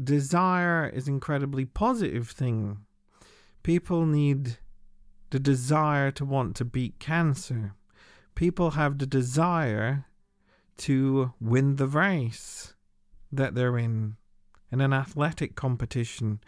desire 0.03 0.87
is 0.89 1.09
incredibly 1.09 1.65
positive 1.65 2.31
thing. 2.31 2.79
People 3.63 4.07
need 4.07 4.59
the 5.31 5.39
desire 5.39 6.11
to 6.13 6.25
want 6.25 6.57
to 6.57 6.65
beat 6.65 6.99
cancer. 6.99 7.75
People 8.35 8.73
have 8.73 8.99
the 8.99 9.07
desire 9.07 10.07
to 10.77 11.33
win 11.41 11.77
the 11.77 11.87
race 11.87 12.75
that 13.33 13.55
they're 13.55 13.79
in 13.79 14.17
in 14.71 14.81
an 14.81 14.93
athletic 14.93 15.55
competition. 15.55 16.41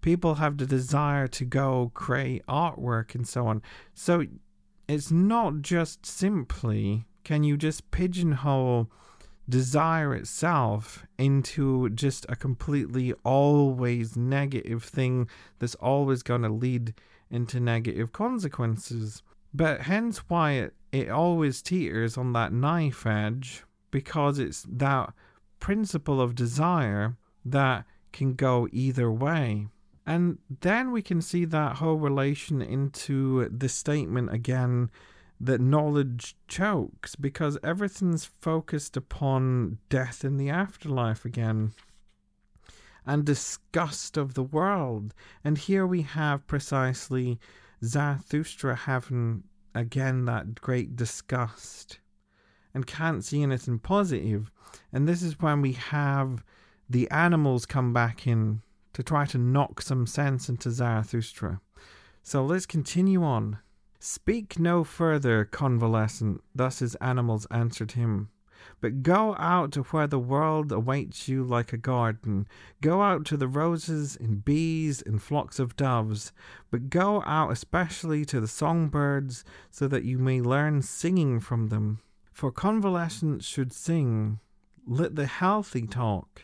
People 0.00 0.36
have 0.36 0.56
the 0.56 0.66
desire 0.66 1.26
to 1.26 1.44
go 1.44 1.90
create 1.94 2.46
artwork 2.46 3.14
and 3.14 3.26
so 3.26 3.46
on. 3.46 3.60
So 3.92 4.24
it's 4.88 5.10
not 5.10 5.62
just 5.62 6.06
simply 6.06 7.06
can 7.24 7.42
you 7.42 7.56
just 7.56 7.90
pigeonhole 7.90 8.88
desire 9.48 10.14
itself 10.14 11.06
into 11.18 11.88
just 11.90 12.26
a 12.28 12.36
completely 12.36 13.12
always 13.24 14.16
negative 14.16 14.82
thing 14.82 15.28
that's 15.58 15.76
always 15.76 16.22
going 16.22 16.42
to 16.42 16.48
lead 16.48 16.94
into 17.30 17.60
negative 17.60 18.12
consequences. 18.12 19.22
But 19.54 19.82
hence 19.82 20.18
why 20.28 20.52
it, 20.52 20.74
it 20.92 21.08
always 21.08 21.62
teeters 21.62 22.16
on 22.16 22.32
that 22.32 22.52
knife 22.52 23.06
edge 23.06 23.64
because 23.90 24.38
it's 24.38 24.64
that 24.68 25.12
principle 25.60 26.20
of 26.20 26.34
desire 26.34 27.16
that 27.44 27.84
can 28.12 28.34
go 28.34 28.68
either 28.72 29.10
way. 29.10 29.68
And 30.06 30.38
then 30.60 30.92
we 30.92 31.02
can 31.02 31.20
see 31.20 31.44
that 31.46 31.76
whole 31.76 31.96
relation 31.96 32.62
into 32.62 33.48
the 33.48 33.68
statement 33.68 34.32
again 34.32 34.90
that 35.40 35.60
knowledge 35.60 36.36
chokes 36.48 37.14
because 37.14 37.58
everything's 37.62 38.24
focused 38.24 38.96
upon 38.96 39.78
death 39.88 40.24
in 40.24 40.36
the 40.36 40.48
afterlife 40.48 41.24
again 41.24 41.72
and 43.06 43.24
disgust 43.24 44.16
of 44.16 44.34
the 44.34 44.42
world. 44.42 45.14
And 45.44 45.58
here 45.58 45.86
we 45.86 46.02
have 46.02 46.46
precisely 46.46 47.38
Zarathustra 47.84 48.74
having 48.74 49.44
again 49.74 50.24
that 50.24 50.60
great 50.60 50.96
disgust 50.96 52.00
and 52.74 52.86
can't 52.86 53.24
see 53.24 53.42
anything 53.42 53.78
positive. 53.78 54.50
And 54.92 55.06
this 55.06 55.22
is 55.22 55.40
when 55.40 55.60
we 55.60 55.72
have 55.72 56.44
the 56.88 57.10
animals 57.10 57.66
come 57.66 57.92
back 57.92 58.26
in 58.26 58.62
to 58.94 59.02
try 59.02 59.26
to 59.26 59.38
knock 59.38 59.82
some 59.82 60.06
sense 60.06 60.48
into 60.48 60.70
Zarathustra. 60.70 61.60
So 62.22 62.44
let's 62.44 62.66
continue 62.66 63.22
on. 63.22 63.58
Speak 64.08 64.56
no 64.56 64.84
further, 64.84 65.44
convalescent, 65.44 66.40
thus 66.54 66.78
his 66.78 66.94
animals 66.96 67.44
answered 67.50 67.92
him. 67.92 68.28
But 68.80 69.02
go 69.02 69.34
out 69.36 69.72
to 69.72 69.82
where 69.82 70.06
the 70.06 70.20
world 70.20 70.70
awaits 70.70 71.26
you 71.26 71.42
like 71.42 71.72
a 71.72 71.76
garden. 71.76 72.46
Go 72.80 73.02
out 73.02 73.24
to 73.26 73.36
the 73.36 73.48
roses 73.48 74.16
and 74.16 74.44
bees 74.44 75.02
and 75.02 75.20
flocks 75.20 75.58
of 75.58 75.74
doves. 75.74 76.30
But 76.70 76.88
go 76.88 77.24
out 77.26 77.50
especially 77.50 78.24
to 78.26 78.40
the 78.40 78.46
songbirds, 78.46 79.42
so 79.72 79.88
that 79.88 80.04
you 80.04 80.20
may 80.20 80.40
learn 80.40 80.82
singing 80.82 81.40
from 81.40 81.66
them. 81.66 81.98
For 82.32 82.52
convalescents 82.52 83.44
should 83.44 83.72
sing, 83.72 84.38
let 84.86 85.16
the 85.16 85.26
healthy 85.26 85.88
talk. 85.88 86.42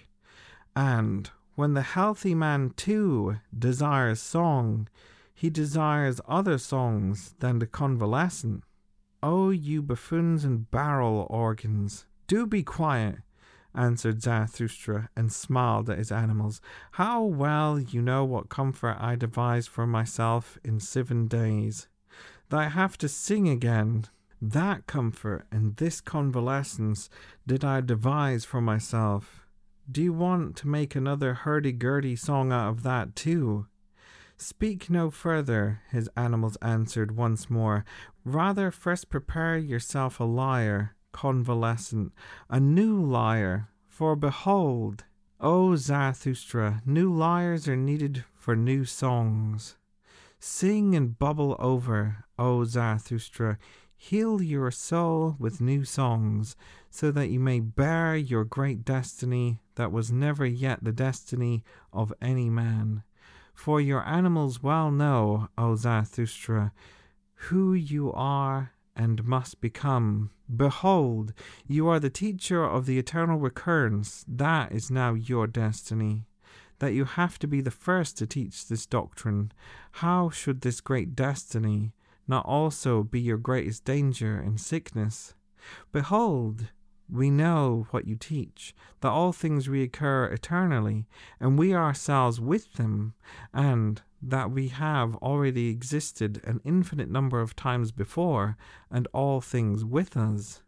And 0.75 1.31
when 1.55 1.75
the 1.75 1.83
healthy 1.83 2.35
man 2.35 2.71
too 2.77 3.37
desires 3.57 4.21
song, 4.21 4.89
he 5.43 5.51
desires 5.51 6.21
other 6.29 6.57
songs 6.57 7.35
than 7.41 7.59
the 7.59 7.67
convalescent. 7.67 8.63
Oh, 9.25 9.51
you 9.51 9.83
buffoons 9.83 10.45
and 10.45 10.71
barrel 10.71 11.27
organs, 11.29 12.07
do 12.29 12.47
be 12.47 12.63
quiet, 12.63 13.17
answered 13.75 14.23
Zarathustra, 14.23 15.09
and 15.17 15.33
smiled 15.33 15.91
at 15.91 15.99
his 15.99 16.13
animals. 16.13 16.61
How 16.93 17.25
well 17.25 17.81
you 17.81 18.01
know 18.01 18.25
what 18.25 18.51
comfort 18.51 18.97
I 19.01 19.17
devised 19.17 19.69
for 19.69 19.85
myself 19.85 20.59
in 20.63 20.79
seven 20.79 21.27
days. 21.27 21.89
That 22.51 22.61
I 22.61 22.69
have 22.69 22.97
to 22.99 23.09
sing 23.09 23.49
again. 23.49 24.05
That 24.41 24.87
comfort 24.87 25.47
and 25.51 25.75
this 25.75 26.01
convalescence 26.01 27.11
did 27.49 27.65
I 27.65 27.81
devise 27.81 28.45
for 28.45 28.61
myself. 28.61 29.45
Do 29.91 30.05
you 30.05 30.13
want 30.13 30.55
to 30.59 30.69
make 30.69 30.95
another 30.95 31.35
hurdy-gurdy 31.35 32.15
song 32.15 32.53
out 32.53 32.69
of 32.69 32.85
that 32.85 33.17
too? 33.17 33.67
Speak 34.43 34.91
no 34.91 35.09
further, 35.09 35.83
his 35.93 36.11
animals 36.17 36.57
answered 36.57 37.17
once 37.17 37.49
more. 37.49 37.85
Rather 38.25 38.73
first 38.73 39.09
prepare 39.09 39.57
yourself 39.57 40.19
a 40.19 40.25
lyre, 40.25 40.97
convalescent, 41.13 42.13
a 42.51 42.59
new 42.59 43.01
lyre, 43.01 43.69
for 43.87 44.17
behold, 44.17 45.05
O 45.41 45.77
Zarathustra, 45.77 46.83
new 46.85 47.15
lyres 47.15 47.69
are 47.69 47.77
needed 47.77 48.25
for 48.35 48.57
new 48.57 48.85
songs. 48.85 49.77
Sing 50.41 50.97
and 50.97 51.17
bubble 51.17 51.55
over, 51.61 52.25
O 52.37 52.65
Zarathustra, 52.65 53.59
heal 53.97 54.43
your 54.43 54.73
soul 54.73 55.37
with 55.39 55.61
new 55.61 55.85
songs, 55.85 56.57
so 56.91 57.13
that 57.13 57.29
you 57.29 57.39
may 57.39 57.61
bear 57.61 58.17
your 58.17 58.45
great 58.45 58.85
destiny 58.85 59.61
that 59.77 59.93
was 59.93 60.11
never 60.11 60.45
yet 60.45 60.83
the 60.83 60.93
destiny 60.93 61.63
of 61.93 62.13
any 62.21 62.51
man. 62.51 63.05
For 63.55 63.81
your 63.81 64.07
animals 64.07 64.63
well 64.63 64.91
know, 64.91 65.49
O 65.57 65.77
Zarathustra, 65.77 66.73
who 67.35 67.75
you 67.75 68.13
are 68.13 68.73
and 68.95 69.25
must 69.25 69.61
become. 69.61 70.31
Behold, 70.55 71.33
you 71.67 71.89
are 71.89 72.01
the 72.01 72.11
teacher 72.11 72.65
of 72.65 72.87
the 72.87 72.99
eternal 72.99 73.39
recurrence. 73.39 74.25
That 74.29 74.73
is 74.73 74.91
now 74.91 75.15
your 75.15 75.47
destiny. 75.47 76.27
That 76.79 76.93
you 76.93 77.05
have 77.05 77.39
to 77.39 77.47
be 77.47 77.61
the 77.61 77.71
first 77.71 78.19
to 78.19 78.27
teach 78.27 78.67
this 78.67 78.87
doctrine. 78.87 79.53
How 79.93 80.31
should 80.31 80.61
this 80.61 80.81
great 80.81 81.15
destiny 81.15 81.93
not 82.29 82.45
also 82.45 83.03
be 83.03 83.21
your 83.21 83.39
greatest 83.39 83.85
danger 83.85 84.41
in 84.41 84.59
sickness? 84.59 85.35
Behold, 85.93 86.67
we 87.13 87.31
know 87.31 87.87
what 87.91 88.07
you 88.07 88.17
teach, 88.17 88.75
that 89.01 89.11
all 89.11 89.33
things 89.33 89.69
reoccur 89.69 90.33
eternally, 90.33 91.07
and 91.39 91.59
we 91.59 91.75
ourselves 91.75 92.41
with 92.41 92.75
them, 92.75 93.13
and 93.53 94.01
that 94.23 94.51
we 94.51 94.69
have 94.69 95.15
already 95.17 95.69
existed 95.69 96.41
an 96.45 96.61
infinite 96.65 97.11
number 97.11 97.41
of 97.41 97.55
times 97.55 97.93
before, 97.93 98.57
and 98.91 99.07
all 99.13 99.41
things 99.41 99.85
with 99.85 100.17
us. 100.17 100.63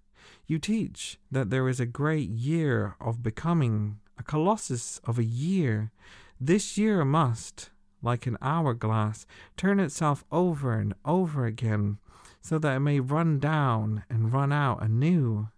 You 0.46 0.58
teach 0.58 1.18
that 1.30 1.48
there 1.48 1.68
is 1.68 1.80
a 1.80 1.86
great 1.86 2.28
year 2.28 2.94
of 3.00 3.22
becoming, 3.22 4.00
a 4.18 4.22
colossus 4.22 5.00
of 5.04 5.18
a 5.18 5.24
year. 5.24 5.92
This 6.38 6.76
year 6.76 7.04
must, 7.06 7.70
like 8.02 8.26
an 8.26 8.36
hourglass, 8.42 9.24
turn 9.56 9.80
itself 9.80 10.24
over 10.30 10.74
and 10.74 10.92
over 11.06 11.46
again, 11.46 11.98
so 12.42 12.58
that 12.58 12.76
it 12.76 12.80
may 12.80 13.00
run 13.00 13.38
down 13.38 14.04
and 14.10 14.30
run 14.30 14.52
out 14.52 14.82
anew 14.82 15.48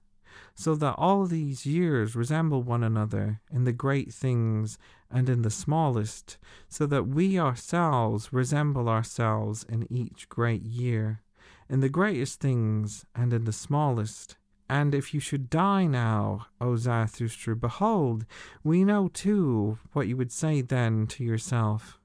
so 0.59 0.75
that 0.75 0.95
all 0.97 1.27
these 1.27 1.67
years 1.67 2.17
resemble 2.17 2.63
one 2.63 2.83
another 2.83 3.41
in 3.53 3.65
the 3.65 3.73
great 3.73 4.13
things 4.13 4.79
and 5.11 5.29
in 5.29 5.43
the 5.43 5.51
smallest, 5.51 6.39
so 6.69 6.87
that 6.87 7.07
we 7.07 7.39
ourselves 7.39 8.33
resemble 8.33 8.89
ourselves 8.89 9.65
in 9.69 9.87
each 9.93 10.29
great 10.31 10.63
year, 10.63 11.21
in 11.69 11.81
the 11.81 11.91
greatest 11.91 12.41
things 12.41 13.05
and 13.15 13.35
in 13.35 13.45
the 13.45 13.53
smallest. 13.53 14.37
And 14.69 14.95
if 14.95 15.13
you 15.13 15.21
should 15.21 15.51
die 15.51 15.87
now, 15.87 16.47
O 16.61 16.75
Zarathustra, 16.77 17.55
behold, 17.55 18.25
we 18.65 18.83
know 18.83 19.09
too 19.09 19.79
what 19.93 20.09
you 20.09 20.17
would 20.17 20.33
say 20.33 20.63
then 20.63 21.07
to 21.09 21.23
yourself. 21.23 22.01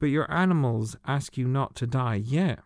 But 0.00 0.06
your 0.06 0.28
animals 0.32 0.96
ask 1.06 1.36
you 1.36 1.46
not 1.46 1.76
to 1.76 1.86
die 1.86 2.16
yet. 2.16 2.60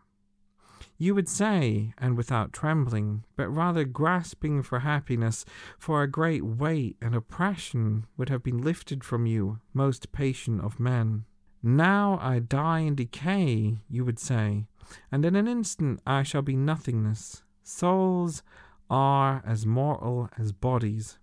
You 0.99 1.15
would 1.15 1.29
say, 1.29 1.93
and 1.99 2.17
without 2.17 2.53
trembling, 2.55 3.25
but 3.37 3.49
rather 3.49 3.85
grasping 3.85 4.63
for 4.63 4.81
happiness, 4.81 5.45
for 5.79 6.03
a 6.03 6.11
great 6.11 6.43
weight 6.43 6.97
and 7.03 7.15
oppression 7.15 8.07
would 8.17 8.31
have 8.31 8.43
been 8.43 8.63
lifted 8.63 9.05
from 9.05 9.27
you, 9.27 9.61
most 9.75 10.13
patient 10.13 10.63
of 10.63 10.81
men. 10.81 11.27
Now 11.63 12.19
I 12.23 12.39
die 12.39 12.81
and 12.81 12.97
decay, 12.97 13.79
you 13.91 14.05
would 14.05 14.19
say, 14.19 14.67
and 15.13 15.25
in 15.25 15.37
an 15.37 15.49
instant 15.49 16.01
I 16.07 16.23
shall 16.23 16.43
be 16.43 16.57
nothingness. 16.57 17.43
Souls 17.63 18.43
are 18.89 19.43
as 19.45 19.67
mortal 19.67 20.31
as 20.39 20.53
bodies, 20.53 21.19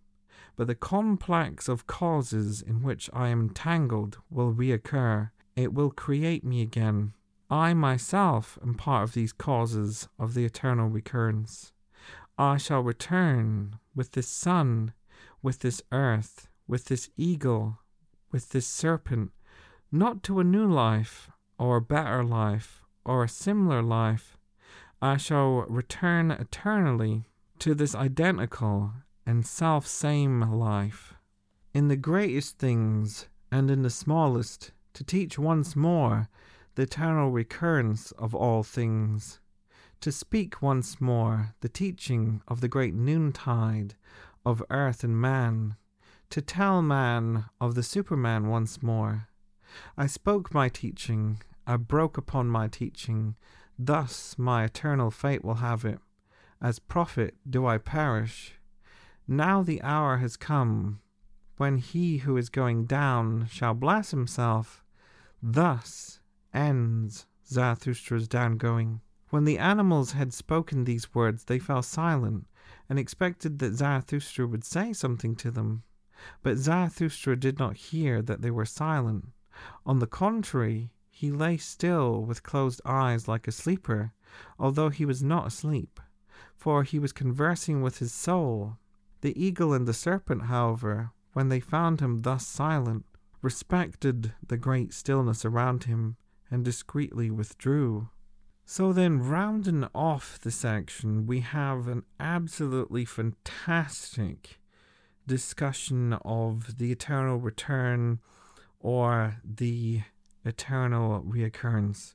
but 0.55 0.67
the 0.67 0.75
complex 0.75 1.67
of 1.67 1.87
causes 1.87 2.61
in 2.61 2.83
which 2.83 3.09
I 3.11 3.29
am 3.29 3.41
entangled 3.41 4.19
will 4.29 4.53
reoccur. 4.53 5.31
It 5.55 5.73
will 5.73 5.91
create 5.91 6.43
me 6.43 6.61
again, 6.61 7.13
I 7.53 7.75
myself 7.75 8.57
am 8.63 8.73
part 8.73 9.03
of 9.03 9.13
these 9.13 9.31
causes 9.31 10.07
of 10.17 10.33
the 10.33 10.43
eternal 10.43 10.89
recurrence. 10.89 11.71
I 12.35 12.57
shall 12.57 12.81
return 12.81 13.77
with 13.93 14.13
this 14.13 14.27
sun, 14.27 14.93
with 15.43 15.59
this 15.59 15.79
earth, 15.91 16.49
with 16.67 16.85
this 16.85 17.11
eagle, 17.15 17.77
with 18.31 18.49
this 18.49 18.65
serpent, 18.65 19.33
not 19.91 20.23
to 20.23 20.39
a 20.39 20.43
new 20.43 20.65
life, 20.65 21.29
or 21.59 21.77
a 21.77 21.81
better 21.81 22.23
life, 22.23 22.81
or 23.05 23.23
a 23.23 23.29
similar 23.29 23.83
life. 23.83 24.35
I 24.99 25.17
shall 25.17 25.67
return 25.69 26.31
eternally 26.31 27.29
to 27.59 27.75
this 27.75 27.93
identical 27.93 28.93
and 29.27 29.45
self 29.45 29.85
same 29.85 30.41
life. 30.41 31.13
In 31.71 31.87
the 31.87 31.97
greatest 31.97 32.57
things 32.57 33.27
and 33.51 33.69
in 33.69 33.83
the 33.83 33.91
smallest, 33.91 34.71
to 34.95 35.03
teach 35.03 35.37
once 35.37 35.75
more 35.75 36.29
the 36.75 36.83
eternal 36.83 37.31
recurrence 37.31 38.11
of 38.13 38.33
all 38.33 38.63
things, 38.63 39.39
to 40.01 40.11
speak 40.11 40.61
once 40.61 40.99
more 40.99 41.55
the 41.61 41.69
teaching 41.69 42.41
of 42.47 42.61
the 42.61 42.67
great 42.67 42.93
noontide 42.93 43.95
of 44.45 44.63
earth 44.69 45.03
and 45.03 45.19
man, 45.19 45.75
to 46.29 46.41
tell 46.41 46.81
man 46.81 47.45
of 47.61 47.75
the 47.75 47.83
Superman 47.83 48.47
once 48.47 48.81
more. 48.81 49.29
I 49.97 50.07
spoke 50.07 50.53
my 50.53 50.67
teaching, 50.67 51.41
I 51.65 51.77
broke 51.77 52.17
upon 52.17 52.47
my 52.47 52.67
teaching, 52.67 53.35
thus 53.79 54.35
my 54.37 54.65
eternal 54.65 55.11
fate 55.11 55.43
will 55.43 55.55
have 55.55 55.85
it. 55.85 55.99
As 56.61 56.79
prophet 56.79 57.35
do 57.49 57.65
I 57.65 57.77
perish. 57.77 58.55
Now 59.27 59.63
the 59.63 59.81
hour 59.81 60.17
has 60.17 60.35
come 60.35 61.01
when 61.57 61.77
he 61.77 62.17
who 62.19 62.35
is 62.35 62.49
going 62.49 62.85
down 62.85 63.47
shall 63.49 63.73
bless 63.73 64.11
himself. 64.11 64.83
Thus 65.41 66.19
ends 66.53 67.25
Zarathustra's 67.47 68.27
downgoing. 68.27 69.01
When 69.29 69.45
the 69.45 69.57
animals 69.57 70.11
had 70.11 70.33
spoken 70.33 70.83
these 70.83 71.13
words, 71.13 71.45
they 71.45 71.59
fell 71.59 71.81
silent 71.81 72.45
and 72.87 72.99
expected 72.99 73.59
that 73.59 73.75
Zarathustra 73.75 74.47
would 74.47 74.63
say 74.63 74.93
something 74.93 75.35
to 75.37 75.51
them. 75.51 75.83
But 76.41 76.57
Zarathustra 76.57 77.35
did 77.35 77.59
not 77.59 77.75
hear 77.75 78.21
that 78.21 78.41
they 78.41 78.51
were 78.51 78.65
silent. 78.65 79.31
On 79.85 79.99
the 79.99 80.07
contrary, 80.07 80.91
he 81.09 81.31
lay 81.31 81.57
still 81.57 82.23
with 82.23 82.43
closed 82.43 82.81
eyes 82.85 83.27
like 83.27 83.47
a 83.47 83.51
sleeper, 83.51 84.13
although 84.57 84.89
he 84.89 85.05
was 85.05 85.23
not 85.23 85.47
asleep, 85.47 85.99
for 86.55 86.83
he 86.83 86.99
was 86.99 87.11
conversing 87.11 87.81
with 87.81 87.97
his 87.97 88.13
soul. 88.13 88.77
The 89.21 89.39
eagle 89.41 89.73
and 89.73 89.87
the 89.87 89.93
serpent, 89.93 90.43
however, 90.43 91.11
when 91.33 91.49
they 91.49 91.59
found 91.59 91.99
him 91.99 92.21
thus 92.21 92.45
silent, 92.45 93.05
respected 93.41 94.33
the 94.45 94.57
great 94.57 94.93
stillness 94.93 95.43
around 95.43 95.85
him 95.85 96.17
and 96.53 96.63
discreetly 96.63 97.31
withdrew. 97.31 98.09
So 98.63 98.93
then, 98.93 99.19
rounding 99.19 99.87
off 99.95 100.39
the 100.39 100.51
section, 100.51 101.25
we 101.25 101.39
have 101.39 101.87
an 101.87 102.03
absolutely 102.19 103.05
fantastic 103.05 104.59
discussion 105.25 106.13
of 106.23 106.77
the 106.77 106.91
eternal 106.91 107.37
return 107.37 108.19
or 108.79 109.37
the 109.43 110.01
eternal 110.45 111.23
reoccurrence. 111.23 112.13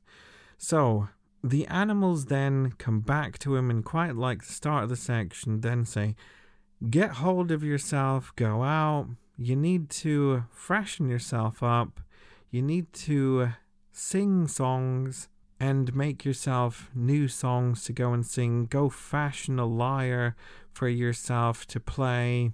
So, 0.57 1.09
the 1.42 1.66
animals 1.66 2.27
then 2.27 2.72
come 2.79 3.01
back 3.01 3.40
to 3.40 3.57
him 3.57 3.70
and, 3.70 3.85
quite 3.85 4.14
like 4.14 4.44
the 4.44 4.53
start 4.53 4.85
of 4.85 4.88
the 4.88 4.96
section, 4.96 5.62
then 5.62 5.85
say, 5.85 6.14
Get 6.88 7.11
hold 7.11 7.51
of 7.51 7.64
yourself, 7.64 8.33
go 8.37 8.62
out, 8.62 9.09
you 9.37 9.57
need 9.57 9.90
to 9.90 10.44
freshen 10.53 11.09
yourself 11.09 11.61
up, 11.61 12.01
you 12.53 12.62
need 12.62 12.92
to 12.92 13.51
sing 13.98 14.46
songs 14.46 15.28
and 15.58 15.94
make 15.94 16.24
yourself 16.24 16.88
new 16.94 17.26
songs 17.26 17.82
to 17.84 17.92
go 17.92 18.12
and 18.12 18.24
sing. 18.24 18.66
Go 18.66 18.88
fashion 18.88 19.58
a 19.58 19.66
lyre 19.66 20.37
for 20.72 20.88
yourself 20.88 21.66
to 21.66 21.80
play, 21.80 22.52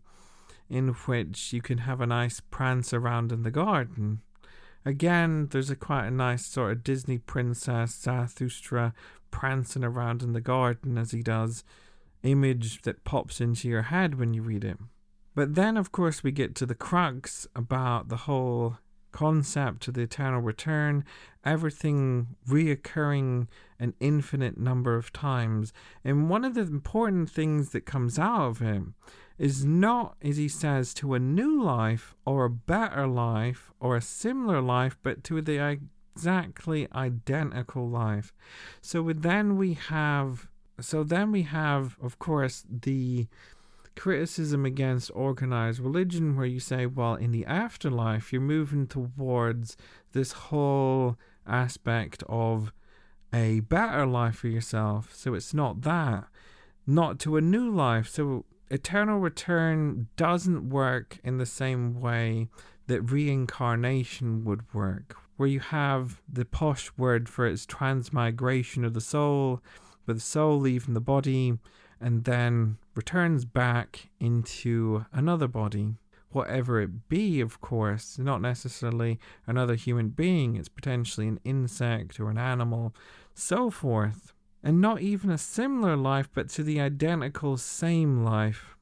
in 0.70 0.88
which 0.88 1.52
you 1.52 1.60
can 1.60 1.78
have 1.78 2.00
a 2.00 2.06
nice 2.06 2.40
prance 2.40 2.94
around 2.94 3.30
in 3.30 3.42
the 3.42 3.50
garden. 3.50 4.22
Again, 4.86 5.48
there's 5.50 5.70
a 5.70 5.76
quite 5.76 6.06
a 6.06 6.10
nice 6.10 6.46
sort 6.46 6.72
of 6.72 6.84
Disney 6.84 7.18
princess 7.18 7.94
Zarathustra 7.94 8.94
prancing 9.30 9.84
around 9.84 10.22
in 10.22 10.32
the 10.32 10.40
garden 10.40 10.96
as 10.96 11.10
he 11.10 11.22
does, 11.22 11.62
image 12.22 12.82
that 12.82 13.04
pops 13.04 13.40
into 13.40 13.68
your 13.68 13.82
head 13.82 14.18
when 14.18 14.32
you 14.32 14.42
read 14.42 14.64
it. 14.64 14.78
But 15.34 15.56
then, 15.56 15.76
of 15.76 15.92
course, 15.92 16.22
we 16.22 16.30
get 16.32 16.54
to 16.56 16.66
the 16.66 16.74
crux 16.74 17.46
about 17.54 18.08
the 18.08 18.18
whole 18.18 18.78
concept 19.14 19.86
of 19.86 19.94
the 19.94 20.02
eternal 20.02 20.40
return, 20.40 21.04
everything 21.44 22.34
reoccurring 22.48 23.46
an 23.78 23.94
infinite 24.00 24.58
number 24.58 24.96
of 24.96 25.12
times. 25.12 25.72
And 26.02 26.28
one 26.28 26.44
of 26.44 26.54
the 26.54 26.62
important 26.62 27.30
things 27.30 27.70
that 27.70 27.86
comes 27.86 28.18
out 28.18 28.48
of 28.48 28.58
him 28.58 28.94
is 29.38 29.64
not, 29.64 30.16
as 30.20 30.36
he 30.36 30.48
says, 30.48 30.92
to 30.94 31.14
a 31.14 31.20
new 31.20 31.62
life 31.62 32.16
or 32.26 32.44
a 32.44 32.50
better 32.50 33.06
life 33.06 33.70
or 33.78 33.96
a 33.96 34.00
similar 34.00 34.60
life, 34.60 34.98
but 35.04 35.22
to 35.24 35.40
the 35.40 35.78
exactly 36.16 36.88
identical 36.92 37.88
life. 37.88 38.32
So 38.80 39.12
then 39.12 39.56
we 39.56 39.74
have 39.74 40.48
so 40.80 41.04
then 41.04 41.30
we 41.30 41.42
have 41.42 41.96
of 42.02 42.18
course 42.18 42.64
the 42.68 43.28
criticism 43.96 44.64
against 44.64 45.10
organized 45.14 45.80
religion 45.80 46.36
where 46.36 46.46
you 46.46 46.60
say, 46.60 46.86
well, 46.86 47.14
in 47.14 47.30
the 47.30 47.46
afterlife, 47.46 48.32
you're 48.32 48.42
moving 48.42 48.86
towards 48.86 49.76
this 50.12 50.32
whole 50.32 51.16
aspect 51.46 52.22
of 52.28 52.72
a 53.32 53.60
better 53.60 54.06
life 54.06 54.36
for 54.36 54.48
yourself. 54.48 55.14
So 55.14 55.34
it's 55.34 55.54
not 55.54 55.82
that, 55.82 56.24
not 56.86 57.18
to 57.20 57.36
a 57.36 57.40
new 57.40 57.70
life. 57.70 58.08
So 58.08 58.44
eternal 58.70 59.18
return 59.18 60.08
doesn't 60.16 60.70
work 60.70 61.18
in 61.24 61.38
the 61.38 61.46
same 61.46 62.00
way 62.00 62.48
that 62.86 63.02
reincarnation 63.02 64.44
would 64.44 64.62
work, 64.74 65.16
where 65.36 65.48
you 65.48 65.60
have 65.60 66.20
the 66.30 66.44
posh 66.44 66.90
word 66.96 67.28
for 67.28 67.46
its 67.46 67.66
transmigration 67.66 68.84
of 68.84 68.94
the 68.94 69.00
soul, 69.00 69.62
with 70.06 70.16
the 70.16 70.22
soul 70.22 70.58
leaving 70.58 70.94
the 70.94 71.00
body 71.00 71.58
and 72.04 72.24
then 72.24 72.76
returns 72.94 73.46
back 73.46 74.10
into 74.20 75.06
another 75.10 75.48
body, 75.48 75.94
whatever 76.32 76.78
it 76.78 77.08
be, 77.08 77.40
of 77.40 77.62
course, 77.62 78.18
not 78.18 78.42
necessarily 78.42 79.18
another 79.46 79.74
human 79.74 80.10
being, 80.10 80.54
it's 80.54 80.68
potentially 80.68 81.26
an 81.26 81.40
insect 81.44 82.20
or 82.20 82.28
an 82.28 82.36
animal, 82.36 82.94
so 83.32 83.70
forth. 83.70 84.34
and 84.62 84.80
not 84.80 85.00
even 85.00 85.30
a 85.30 85.36
similar 85.36 85.94
life, 85.94 86.28
but 86.32 86.48
to 86.48 86.62
the 86.62 86.80
identical 86.80 87.56
same 87.58 88.24
life. 88.24 88.76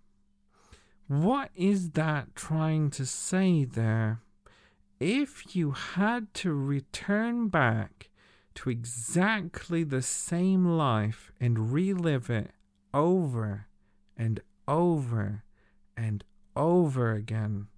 What 1.09 1.51
is 1.57 1.91
that 1.91 2.37
trying 2.37 2.91
to 2.91 3.05
say 3.05 3.65
there? 3.65 4.21
If 5.01 5.57
you 5.57 5.73
had 5.73 6.33
to 6.35 6.55
return 6.55 7.49
back 7.49 8.11
to 8.55 8.71
exactly 8.71 9.83
the 9.83 10.03
same 10.03 10.65
life 10.65 11.33
and 11.41 11.73
relive 11.73 12.31
it 12.31 12.53
over 12.95 13.67
and 14.17 14.41
over 14.69 15.45
and 15.97 16.25
over 16.57 17.13
again, 17.13 17.69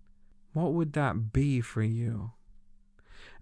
what 0.53 0.73
would 0.73 0.93
that 0.95 1.33
be 1.33 1.61
for 1.61 1.83
you? 1.83 2.33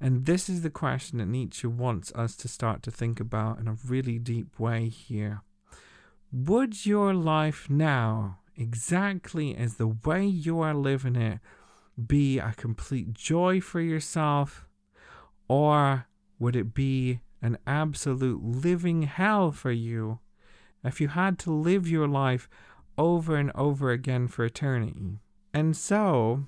And 0.01 0.27
this 0.27 0.49
is 0.49 0.63
the 0.63 0.71
question 0.71 1.19
that 1.19 1.27
Nietzsche 1.27 1.67
wants 1.67 2.13
us 2.13 2.35
to 2.37 2.49
start 2.49 2.83
to 2.83 2.91
think 2.91 3.21
about 3.21 3.59
in 3.59 3.69
a 3.69 3.77
really 3.87 4.19
deep 4.19 4.59
way 4.59 4.89
here. 4.89 5.43
Would 6.33 6.87
your 6.87 7.15
life 7.15 7.69
now, 7.69 8.39
exactly 8.57 9.55
as 9.55 9.75
the 9.75 9.87
way 9.87 10.25
you 10.25 10.61
are 10.61 10.75
living 10.75 11.17
it, 11.17 11.41
be 12.07 12.39
a 12.39 12.55
complete 12.57 13.13
joy 13.13 13.61
for 13.61 13.81
yourself? 13.81 14.67
Or 15.47 16.07
would 16.39 16.57
it 16.57 16.75
be 16.75 17.21
an 17.41 17.59
absolute 17.67 18.43
living 18.43 19.03
hell 19.03 19.53
for 19.53 19.73
you 19.73 20.21
if 20.85 21.01
you 21.01 21.09
had 21.09 21.39
to 21.41 21.53
live 21.53 21.89
your 21.89 22.09
life 22.09 22.49
over 22.99 23.37
and 23.37 23.51
over 23.55 23.91
again 23.91 24.29
for 24.29 24.45
eternity? 24.45 25.21
And 25.55 25.77
so, 25.77 26.47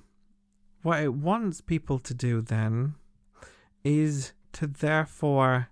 what 0.81 1.01
it 1.01 1.13
wants 1.13 1.61
people 1.61 1.99
to 1.99 2.13
do 2.13 2.41
then 2.41 2.95
is 3.83 4.33
to 4.53 4.67
therefore 4.67 5.69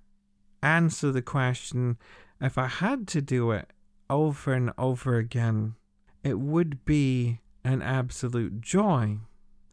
answer 0.61 1.11
the 1.11 1.21
question 1.21 1.97
if 2.41 2.57
I 2.57 2.67
had 2.67 3.07
to 3.09 3.21
do 3.21 3.51
it 3.51 3.71
over 4.09 4.53
and 4.53 4.71
over 4.77 5.17
again, 5.17 5.75
it 6.23 6.39
would 6.39 6.83
be 6.85 7.39
an 7.63 7.81
absolute 7.81 8.61
joy. 8.61 9.17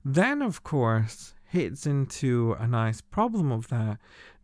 Then, 0.04 0.40
of 0.40 0.62
course, 0.62 1.34
hits 1.44 1.84
into 1.86 2.56
a 2.58 2.66
nice 2.66 3.00
problem 3.00 3.50
of 3.50 3.68
that. 3.68 3.98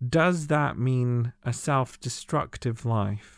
Does 0.07 0.49
that 0.49 0.79
mean 0.79 1.33
a 1.45 1.53
self 1.53 2.01
destructive 2.01 2.85
life? 2.85 3.36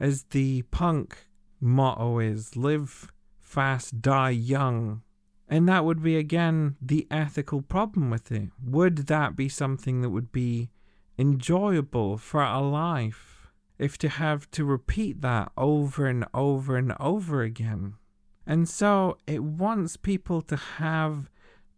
As 0.00 0.24
the 0.24 0.62
punk 0.62 1.26
motto 1.60 2.18
is 2.18 2.56
live 2.56 3.12
fast, 3.40 4.02
die 4.02 4.30
young. 4.30 5.02
And 5.48 5.68
that 5.68 5.84
would 5.84 6.02
be 6.02 6.16
again 6.16 6.76
the 6.80 7.06
ethical 7.10 7.62
problem 7.62 8.10
with 8.10 8.32
it. 8.32 8.50
Would 8.62 9.06
that 9.06 9.36
be 9.36 9.48
something 9.48 10.00
that 10.00 10.10
would 10.10 10.32
be 10.32 10.70
enjoyable 11.18 12.16
for 12.16 12.42
a 12.42 12.60
life 12.60 13.52
if 13.78 13.98
to 13.98 14.08
have 14.08 14.50
to 14.52 14.64
repeat 14.64 15.20
that 15.20 15.52
over 15.56 16.06
and 16.06 16.24
over 16.34 16.76
and 16.76 16.94
over 16.98 17.42
again? 17.42 17.94
And 18.46 18.68
so 18.68 19.16
it 19.26 19.42
wants 19.42 19.96
people 19.96 20.42
to 20.42 20.56
have 20.56 21.30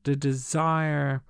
the 0.05 0.17
desire 0.17 1.23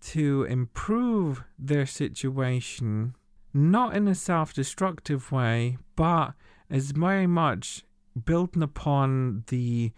to 0.00 0.44
improve 0.44 1.44
their 1.58 1.86
situation, 1.86 3.14
not 3.56 3.96
in 3.96 4.06
a 4.06 4.14
self 4.14 4.52
destructive 4.52 5.32
way, 5.32 5.78
but 5.96 6.34
as 6.70 6.90
very 6.90 7.26
much 7.26 7.84
building 8.24 8.62
upon 8.62 9.44
the 9.48 9.92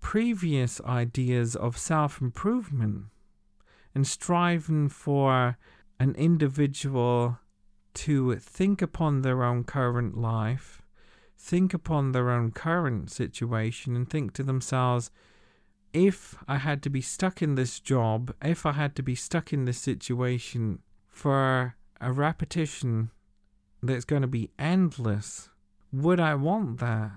previous 0.00 0.80
ideas 0.82 1.54
of 1.56 1.76
self 1.76 2.20
improvement 2.20 3.06
and 3.94 4.06
striving 4.06 4.88
for 4.88 5.58
an 5.98 6.14
individual 6.14 7.38
to 7.92 8.36
think 8.36 8.80
upon 8.80 9.22
their 9.22 9.42
own 9.42 9.64
current 9.64 10.16
life, 10.16 10.80
think 11.36 11.74
upon 11.74 12.12
their 12.12 12.30
own 12.30 12.52
current 12.52 13.10
situation, 13.10 13.96
and 13.96 14.08
think 14.08 14.32
to 14.32 14.42
themselves, 14.42 15.10
if 15.92 16.36
I 16.46 16.58
had 16.58 16.82
to 16.84 16.90
be 16.90 17.00
stuck 17.00 17.42
in 17.42 17.56
this 17.56 17.80
job, 17.80 18.32
if 18.42 18.64
I 18.64 18.72
had 18.72 18.94
to 18.96 19.02
be 19.02 19.16
stuck 19.16 19.52
in 19.52 19.64
this 19.64 19.78
situation 19.78 20.78
for 21.08 21.74
a 22.00 22.12
repetition 22.12 23.10
that's 23.82 24.04
going 24.04 24.22
to 24.22 24.28
be 24.28 24.50
endless, 24.58 25.48
would 25.92 26.20
I 26.20 26.34
want 26.34 26.78
that? 26.80 27.10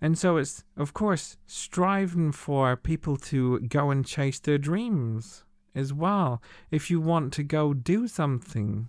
And 0.00 0.18
so 0.18 0.36
it's, 0.36 0.64
of 0.76 0.92
course, 0.92 1.36
striving 1.46 2.32
for 2.32 2.76
people 2.76 3.16
to 3.16 3.60
go 3.60 3.90
and 3.90 4.04
chase 4.04 4.38
their 4.38 4.58
dreams 4.58 5.44
as 5.74 5.92
well. 5.92 6.42
If 6.70 6.90
you 6.90 7.00
want 7.00 7.32
to 7.34 7.42
go 7.42 7.74
do 7.74 8.06
something, 8.06 8.88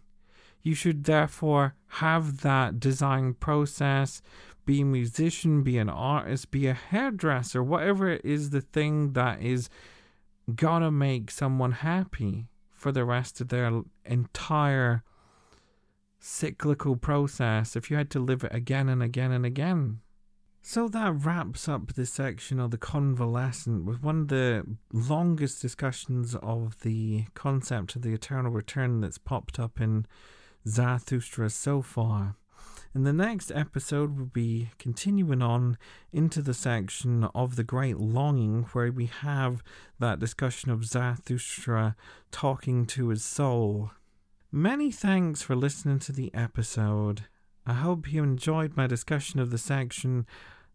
you 0.62 0.76
should 0.76 1.04
therefore 1.04 1.76
have 1.88 2.42
that 2.42 2.80
design 2.80 3.36
process, 3.36 4.22
be 4.66 4.82
a 4.82 4.86
musician, 4.86 5.64
be 5.64 5.78
an 5.78 5.90
artist, 5.90 6.52
be 6.52 6.68
a 6.68 6.74
hairdresser, 6.74 7.64
whatever 7.64 8.10
it 8.10 8.22
is 8.26 8.50
the 8.50 8.62
thing 8.62 9.14
that 9.14 9.42
is 9.42 9.70
gonna 10.56 10.92
make 10.92 11.32
someone 11.32 11.72
happy 11.72 12.48
for 12.72 12.92
the 12.92 13.06
rest 13.06 13.40
of 13.40 13.50
their 13.50 13.84
entire 14.06 15.04
cyclical 16.26 16.96
process 16.96 17.76
if 17.76 17.92
you 17.92 17.98
had 17.98 18.10
to 18.10 18.20
live 18.20 18.44
it 18.44 18.54
again 18.54 18.90
and 18.90 19.04
again 19.04 19.32
and 19.32 19.46
again. 19.46 20.00
So 20.64 20.88
that 20.88 21.24
wraps 21.24 21.70
up 21.70 21.94
this 21.94 22.12
section 22.12 22.60
of 22.60 22.72
the 22.72 22.80
convalescent 22.80 23.86
with 23.86 24.02
one 24.02 24.22
of 24.22 24.28
the 24.30 24.66
longest 24.92 25.62
discussions 25.62 26.36
of 26.42 26.82
the 26.82 27.26
concept 27.36 27.96
of 27.96 28.02
the 28.02 28.14
eternal 28.14 28.52
return 28.52 29.02
that's 29.02 29.20
popped 29.20 29.60
up 29.60 29.80
in 29.80 30.08
Zarathustra 30.68 31.52
so 31.52 31.84
far. 31.84 32.36
In 32.96 33.04
the 33.04 33.14
next 33.14 33.52
episode, 33.54 34.18
we'll 34.18 34.26
be 34.26 34.72
continuing 34.80 35.44
on 35.44 35.78
into 36.12 36.42
the 36.42 36.56
section 36.56 37.26
of 37.36 37.56
the 37.56 37.64
great 37.64 37.98
longing, 37.98 38.64
where 38.74 38.92
we 38.92 39.06
have 39.06 39.62
that 40.00 40.18
discussion 40.18 40.72
of 40.72 40.86
Zarathustra 40.86 41.96
talking 42.32 42.88
to 42.88 43.10
his 43.10 43.24
soul. 43.24 43.92
Many 44.52 44.92
thanks 44.92 45.42
for 45.42 45.56
listening 45.56 46.00
to 46.00 46.12
the 46.12 46.34
episode. 46.34 47.24
I 47.66 47.74
hope 47.74 48.12
you 48.12 48.24
enjoyed 48.24 48.78
my 48.78 48.88
discussion 48.88 49.40
of 49.40 49.52
the 49.52 49.58
section 49.58 50.26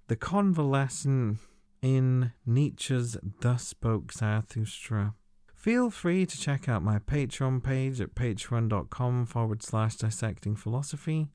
the 0.08 0.16
Convalescent 0.16 1.38
in 1.80 2.32
Nietzsche's 2.44 3.16
Thus 3.40 3.68
Spoke 3.68 4.12
Zarathustra. 4.12 5.14
Feel 5.54 5.88
free 5.90 6.26
to 6.26 6.40
check 6.40 6.68
out 6.68 6.82
my 6.82 6.98
Patreon 6.98 7.62
page 7.62 8.00
at 8.00 8.14
patreon.com 8.14 9.26
forward 9.26 9.62
slash 9.62 9.96
dissecting 9.96 10.56
philosophy. 10.56 11.28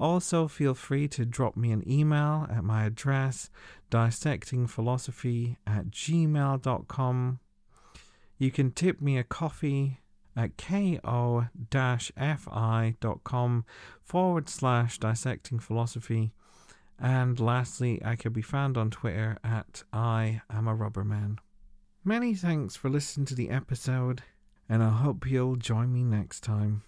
Also, 0.00 0.48
feel 0.48 0.74
free 0.74 1.06
to 1.08 1.24
drop 1.24 1.56
me 1.56 1.70
an 1.70 1.88
email 1.88 2.46
at 2.50 2.64
my 2.64 2.84
address 2.84 3.48
dissectingphilosophy 3.90 5.56
at 5.66 5.90
gmail.com. 5.90 7.38
You 8.38 8.50
can 8.50 8.70
tip 8.72 9.00
me 9.00 9.18
a 9.18 9.24
coffee 9.24 10.00
at 10.36 10.56
ko-fi.com 10.58 11.44
forward 14.02 14.48
slash 14.48 14.98
dissecting 14.98 15.58
philosophy. 15.58 16.32
And 16.98 17.40
lastly, 17.40 18.00
I 18.04 18.16
can 18.16 18.32
be 18.32 18.42
found 18.42 18.76
on 18.76 18.90
Twitter 18.90 19.38
at 19.42 19.82
I 19.92 20.42
am 20.50 20.68
a 20.68 20.76
rubberman. 20.76 21.38
Many 22.04 22.34
thanks 22.34 22.76
for 22.76 22.88
listening 22.88 23.26
to 23.26 23.34
the 23.34 23.50
episode, 23.50 24.22
and 24.68 24.82
I 24.82 24.90
hope 24.90 25.28
you'll 25.28 25.56
join 25.56 25.92
me 25.92 26.04
next 26.04 26.42
time. 26.42 26.82